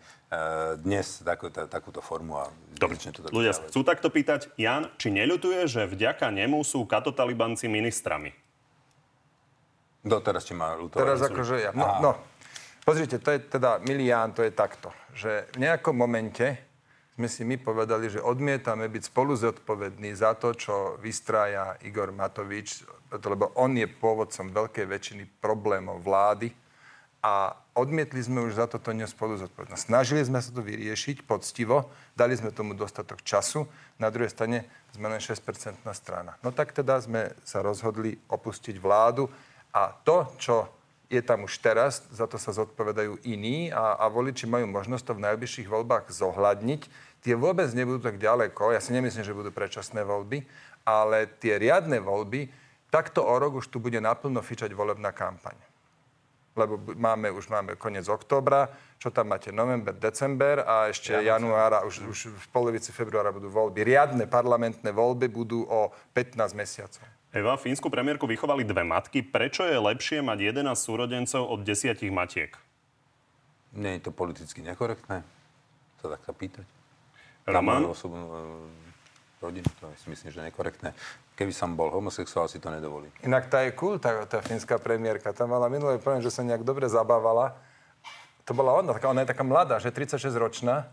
[0.82, 2.34] dnes takú, ta, takúto formu.
[2.42, 3.70] A Dobre, to ľudia dodržiavať.
[3.70, 4.50] chcú takto pýtať.
[4.58, 8.34] Jan, či neľutuje, že vďaka nemu sú katotalibanci ministrami?
[10.02, 10.98] Doteraz, či má ľutovať.
[10.98, 11.70] Teraz akože ja.
[11.78, 12.10] No, no,
[12.82, 16.67] pozrite, to je teda, milý Ján, to je takto, že v nejakom momente
[17.18, 22.86] sme si my povedali, že odmietame byť spolu zodpovední za to, čo vystrája Igor Matovič,
[23.10, 26.54] lebo on je pôvodcom veľkej väčšiny problémov vlády
[27.18, 29.90] a odmietli sme už za toto spolu zodpovednosť.
[29.90, 33.66] Snažili sme sa to vyriešiť poctivo, dali sme tomu dostatok času,
[33.98, 35.42] na druhej strane sme len 6%
[35.98, 36.38] strana.
[36.46, 39.26] No tak teda sme sa rozhodli opustiť vládu
[39.74, 40.70] a to, čo
[41.08, 45.16] je tam už teraz, za to sa zodpovedajú iní a, a voliči majú možnosť to
[45.16, 47.07] v najbližších voľbách zohľadniť.
[47.18, 50.46] Tie vôbec nebudú tak ďaleko, ja si nemyslím, že budú predčasné voľby,
[50.86, 52.48] ale tie riadne voľby,
[52.88, 55.58] takto o rok už tu bude naplno fičať volebná kampaň.
[56.58, 58.66] Lebo máme, už máme koniec októbra,
[58.98, 63.86] čo tam máte, november, december a ešte januára, už, už v polovici februára budú voľby.
[63.86, 67.06] Riadne parlamentné voľby budú o 15 mesiacov.
[67.28, 69.20] Eva, fínsku premiérku vychovali dve matky.
[69.20, 72.56] Prečo je lepšie mať 11 súrodencov od desiatich matiek?
[73.76, 75.20] Nie je to politicky nekorektné?
[76.00, 76.77] To tak sa pýtať.
[77.48, 77.82] Roman?
[77.86, 78.38] Osobnú e,
[79.38, 80.92] rodinu, to si myslím, že nekorektné.
[81.32, 83.10] Keby som bol homosexuál, si to nedovolím.
[83.22, 85.30] Inak tá je cool, tá, tá fínska premiérka.
[85.30, 87.54] Tam mala minulý problém, že sa nejak dobre zabávala.
[88.44, 90.88] To bola ona, taká, ona je taká mladá, že 36-ročná.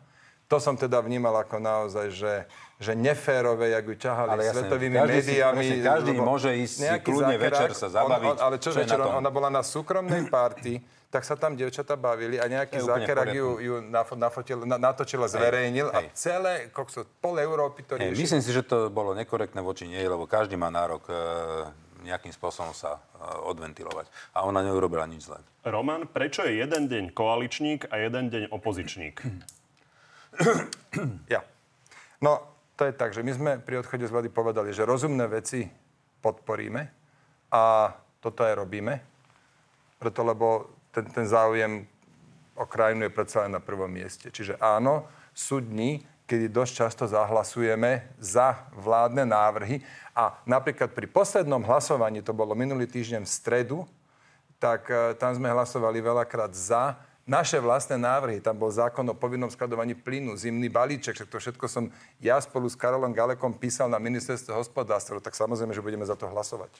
[0.45, 2.34] To som teda vnímal ako naozaj, že,
[2.78, 5.58] že neférové, jak ju ťahali Ale jasne, svetovými každý si- médiami.
[5.58, 8.30] presne, každý môže ísť si kľudne zákerák, večer sa zabaviť.
[8.30, 8.99] On, on, ale čo, Čo večer?
[9.01, 10.78] Ona bola na súkromnej party,
[11.16, 15.32] tak sa tam dievčatá bavili a nejaký zákerák ju, ju nafo, nafotil, na, natočil a
[15.32, 16.11] zverejnil a hej.
[16.11, 18.20] celé, kokso, pol Európy to Nie, riešilo.
[18.20, 21.16] myslím si, že to bolo nekorektné voči nej, lebo každý má nárok e,
[22.03, 24.11] nejakým spôsobom sa e, odventilovať.
[24.36, 25.39] A ona neurobila nič zlé.
[25.63, 29.24] Roman, prečo je jeden deň koaličník a jeden deň opozičník?
[31.32, 31.47] Ja.
[32.20, 32.43] No,
[32.76, 35.63] to je tak, že my sme pri odchode z vlády povedali, že rozumné veci
[36.20, 36.91] podporíme
[37.55, 37.88] a
[38.20, 38.99] toto aj robíme,
[39.95, 41.84] preto lebo ten, ten záujem
[42.56, 44.32] o krajinu je predsa len na prvom mieste.
[44.32, 45.04] Čiže áno,
[45.36, 49.84] sú dni, kedy dosť často zahlasujeme za vládne návrhy
[50.16, 53.78] a napríklad pri poslednom hlasovaní, to bolo minulý týždeň v stredu,
[54.58, 56.96] tak e, tam sme hlasovali veľakrát za
[57.28, 58.39] naše vlastné návrhy.
[58.39, 61.91] Tam bol zákon o povinnom skladovaní plynu, zimný balíček, to všetko som
[62.24, 66.32] ja spolu s Karolom Galekom písal na ministerstve hospodárstva, tak samozrejme, že budeme za to
[66.32, 66.72] hlasovať.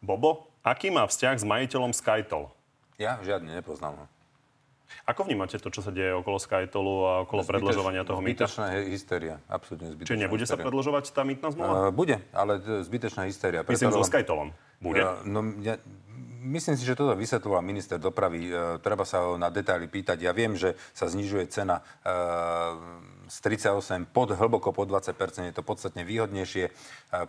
[0.00, 2.48] Bobo, aký má vzťah s majiteľom Skytol?
[3.00, 3.96] Ja žiadne nepoznám.
[3.96, 4.04] no.
[5.06, 8.44] Ako vnímate to, čo sa deje okolo Skytolu a okolo predlžovania toho mýta?
[8.44, 10.66] Zbytočná hysteria, absolútne zbytočná Čiže nebude sa hysteria.
[10.66, 11.72] predlžovať tá mýtna zmluva?
[11.72, 13.62] Uh, bude, ale zbytočná hysteria.
[13.64, 14.50] Myslím, so Skytolom.
[14.82, 15.00] Bude?
[15.00, 15.78] Uh, no, ja,
[16.42, 18.48] myslím si, že toto vysvetloval minister dopravy.
[18.48, 20.24] E, treba sa ho na detaily pýtať.
[20.24, 22.10] Ja viem, že sa znižuje cena e,
[23.30, 26.74] z 38 pod, hlboko pod 20% je to podstatne výhodnejšie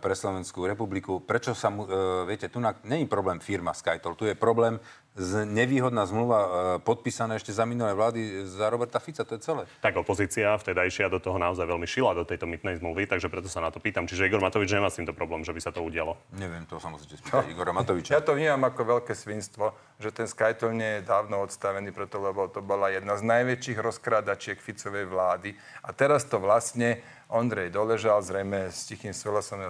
[0.02, 1.22] pre Slovenskú republiku.
[1.22, 4.82] Prečo sa mu, e, viete, tu není problém firma Skytol, tu je problém
[5.12, 6.48] z nevýhodná zmluva e,
[6.80, 9.62] podpísaná ešte za minulé vlády za Roberta Fica, to je celé.
[9.84, 13.60] Tak opozícia vtedajšia do toho naozaj veľmi šila do tejto mytnej zmluvy, takže preto sa
[13.60, 14.08] na to pýtam.
[14.08, 16.16] Čiže Igor Matovič nemá s týmto problém, že by sa to udialo.
[16.32, 18.16] Neviem, to sa musíte spýtať no, Igora Matoviča.
[18.16, 22.48] Ja to vnímam ako veľké svinstvo, že ten Skytol nie je dávno odstavený, preto lebo
[22.48, 25.52] to bola jedna z najväčších rozkrádačiek Ficovej vlády.
[25.84, 29.16] A teraz to vlastne Ondrej Doležal, zrejme s tichým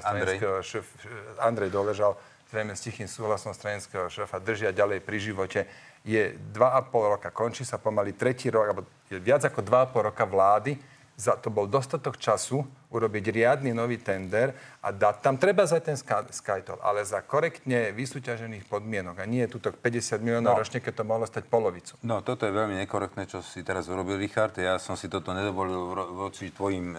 [0.03, 0.39] Andrej.
[0.67, 0.87] šéf,
[1.39, 2.19] Andrej Doležal
[2.53, 5.61] zrejme s tichým súhlasom stranického šéfa, držia ďalej pri živote.
[6.05, 10.77] Je 2,5 roka, končí sa pomaly tretí rok, alebo je viac ako 2,5 roka vlády.
[11.17, 12.61] Za to bol dostatok času
[12.93, 14.53] urobiť riadny nový tender
[14.83, 19.73] a dať tam treba za ten Skytol, ale za korektne vysúťažených podmienok a nie tuto
[19.73, 20.61] 50 miliónov no.
[20.61, 21.97] ročne, keď to mohlo stať polovicu.
[22.05, 24.53] No, toto je veľmi nekorektné, čo si teraz urobil, Richard.
[24.61, 26.97] Ja som si toto nedovolil voči tvojim e,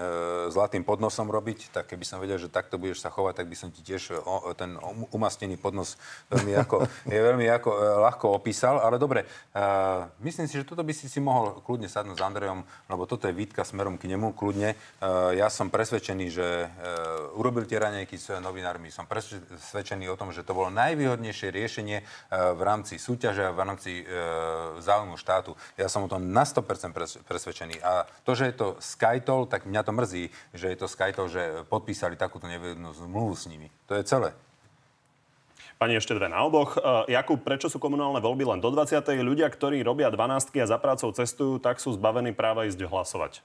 [0.49, 3.69] zlatým podnosom robiť, tak keby som vedel, že takto budeš sa chovať, tak by som
[3.69, 4.73] ti tiež o, ten
[5.13, 6.01] umastený podnos
[6.33, 7.79] veľmi ako, je veľmi ako, e,
[8.09, 8.81] ľahko opísal.
[8.81, 9.61] Ale dobre, e,
[10.25, 13.37] myslím si, že toto by si si mohol kľudne sadnúť s Andrejom, lebo toto je
[13.37, 14.73] výtka smerom k nemu, kľudne.
[14.73, 14.77] E,
[15.37, 16.67] ja som pre presvedčený, že e,
[17.35, 18.93] urobil tie ranejky s novinármi.
[18.93, 23.59] Som presvedčený o tom, že to bolo najvýhodnejšie riešenie e, v rámci súťaže a v
[23.65, 24.03] rámci e,
[24.77, 25.57] záujmu štátu.
[25.73, 26.93] Ja som o tom na 100%
[27.25, 27.81] presvedčený.
[27.81, 31.65] A to, že je to Skytol, tak mňa to mrzí, že je to Skytol, že
[31.65, 33.73] podpísali takúto nevýhodnú zmluvu s nimi.
[33.89, 34.37] To je celé.
[35.81, 36.77] Pani, ešte dve na oboch.
[36.77, 39.01] Uh, Jakub, prečo sú komunálne voľby len do 20.
[39.17, 43.41] Ľudia, ktorí robia 12 a za prácou cestujú, tak sú zbavení práva ísť hlasovať.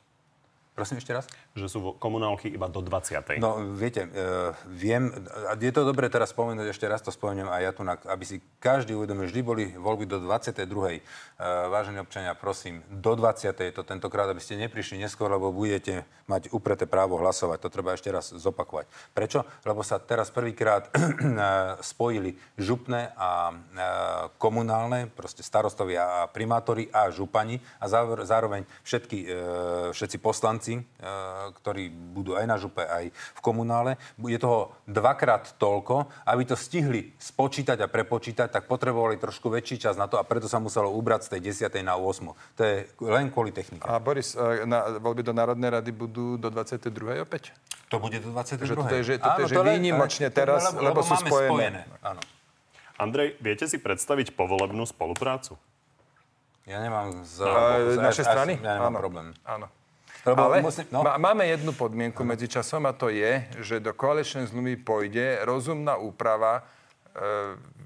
[0.78, 1.26] Prosím ešte raz?
[1.58, 3.42] Že sú komunálky iba do 20.
[3.42, 5.10] No, viete, uh, viem,
[5.50, 8.38] a je to dobré teraz spomenúť, ešte raz to spomeniem aj ja tu, aby si
[8.62, 10.62] každý uvedomil, vždy boli voľby do 22.
[10.70, 11.00] Uh, e,
[11.66, 13.58] vážení občania, prosím, do 20.
[13.58, 17.58] je to tentokrát, aby ste neprišli neskôr, lebo budete mať upreté právo hlasovať.
[17.66, 18.86] To treba ešte raz zopakovať.
[19.18, 19.42] Prečo?
[19.66, 20.94] Lebo sa teraz prvýkrát
[21.90, 23.58] spojili župné a uh,
[24.38, 27.90] komunálne, proste starostovia a primátori a župani a
[28.22, 29.30] zároveň všetky, uh,
[29.90, 33.96] všetci poslanci poslanci, e, ktorí budú aj na župe, aj v komunále.
[34.20, 36.08] Je toho dvakrát toľko.
[36.28, 40.46] Aby to stihli spočítať a prepočítať, tak potrebovali trošku väčší čas na to a preto
[40.50, 41.40] sa muselo ubrať z tej
[41.72, 41.80] 10.
[41.84, 42.58] na 8.
[42.58, 43.84] To je len kvôli technike.
[43.88, 47.24] A Boris, e, na, voľby do Národnej rady budú do 22.
[47.24, 47.56] opäť?
[47.88, 48.68] To bude do 22.
[48.68, 51.48] Že toto je, že, toto Áno, je, že výnimočne teraz, lebo, lebo, lebo sú spojené.
[51.48, 51.82] spojené.
[52.04, 52.20] Áno.
[52.98, 55.54] Andrej, viete si predstaviť povolebnú spoluprácu?
[56.68, 57.40] Ja nemám z...
[57.40, 58.60] No, z naše strany?
[58.60, 59.00] Ja nemám áno.
[59.00, 59.26] problém.
[59.48, 59.72] Áno.
[60.26, 61.04] Lebo Ale musím, no.
[61.04, 66.58] máme jednu podmienku medzi časom a to je, že do koaličnej zmluvy pôjde rozumná úprava
[66.58, 66.62] e,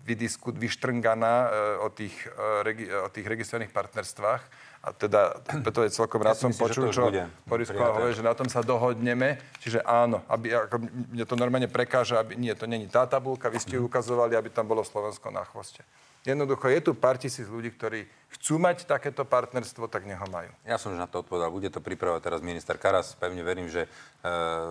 [0.05, 1.49] vydisku, vyštrnganá e,
[1.85, 2.17] o, tých,
[2.65, 4.43] e, o tých registrovaných partnerstvách.
[4.83, 5.39] A teda,
[5.75, 7.07] to je celkom rád som počul, čo
[7.47, 9.39] Boris hovorí, že na tom sa dohodneme.
[9.63, 13.63] Čiže áno, aby, ako, mne to normálne prekáža, aby, nie, to není tá tabulka, vy
[13.63, 15.87] ste ju ukazovali, aby tam bolo Slovensko na chvoste.
[16.23, 18.07] Jednoducho je tu pár tisíc ľudí, ktorí
[18.39, 20.55] chcú mať takéto partnerstvo, tak neho majú.
[20.63, 21.51] Ja som už na to odpovedal.
[21.51, 23.19] Bude to pripravovať teraz minister Karas.
[23.19, 23.89] Pevne verím, že e,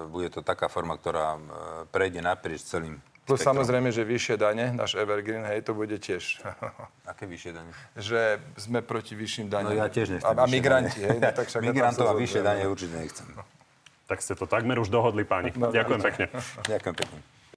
[0.08, 1.40] bude to taká forma, ktorá e,
[1.92, 3.52] prejde naprieč celým Plus spektrum.
[3.52, 6.40] samozrejme, že vyššie dane, náš Evergreen, hej, to bude tiež.
[7.12, 7.72] Aké vyššie dane?
[8.00, 9.76] Že sme proti vyšším daňom.
[9.76, 11.20] No ja tiež nechcem A, a migranti, hej.
[11.20, 13.28] No, tak však Migrantov a vyššie dane určite nechcem.
[14.08, 15.52] Tak ste to takmer už dohodli, páni.
[15.60, 16.26] No, Ďakujem pekne.
[16.64, 17.20] Ďakujem pekne.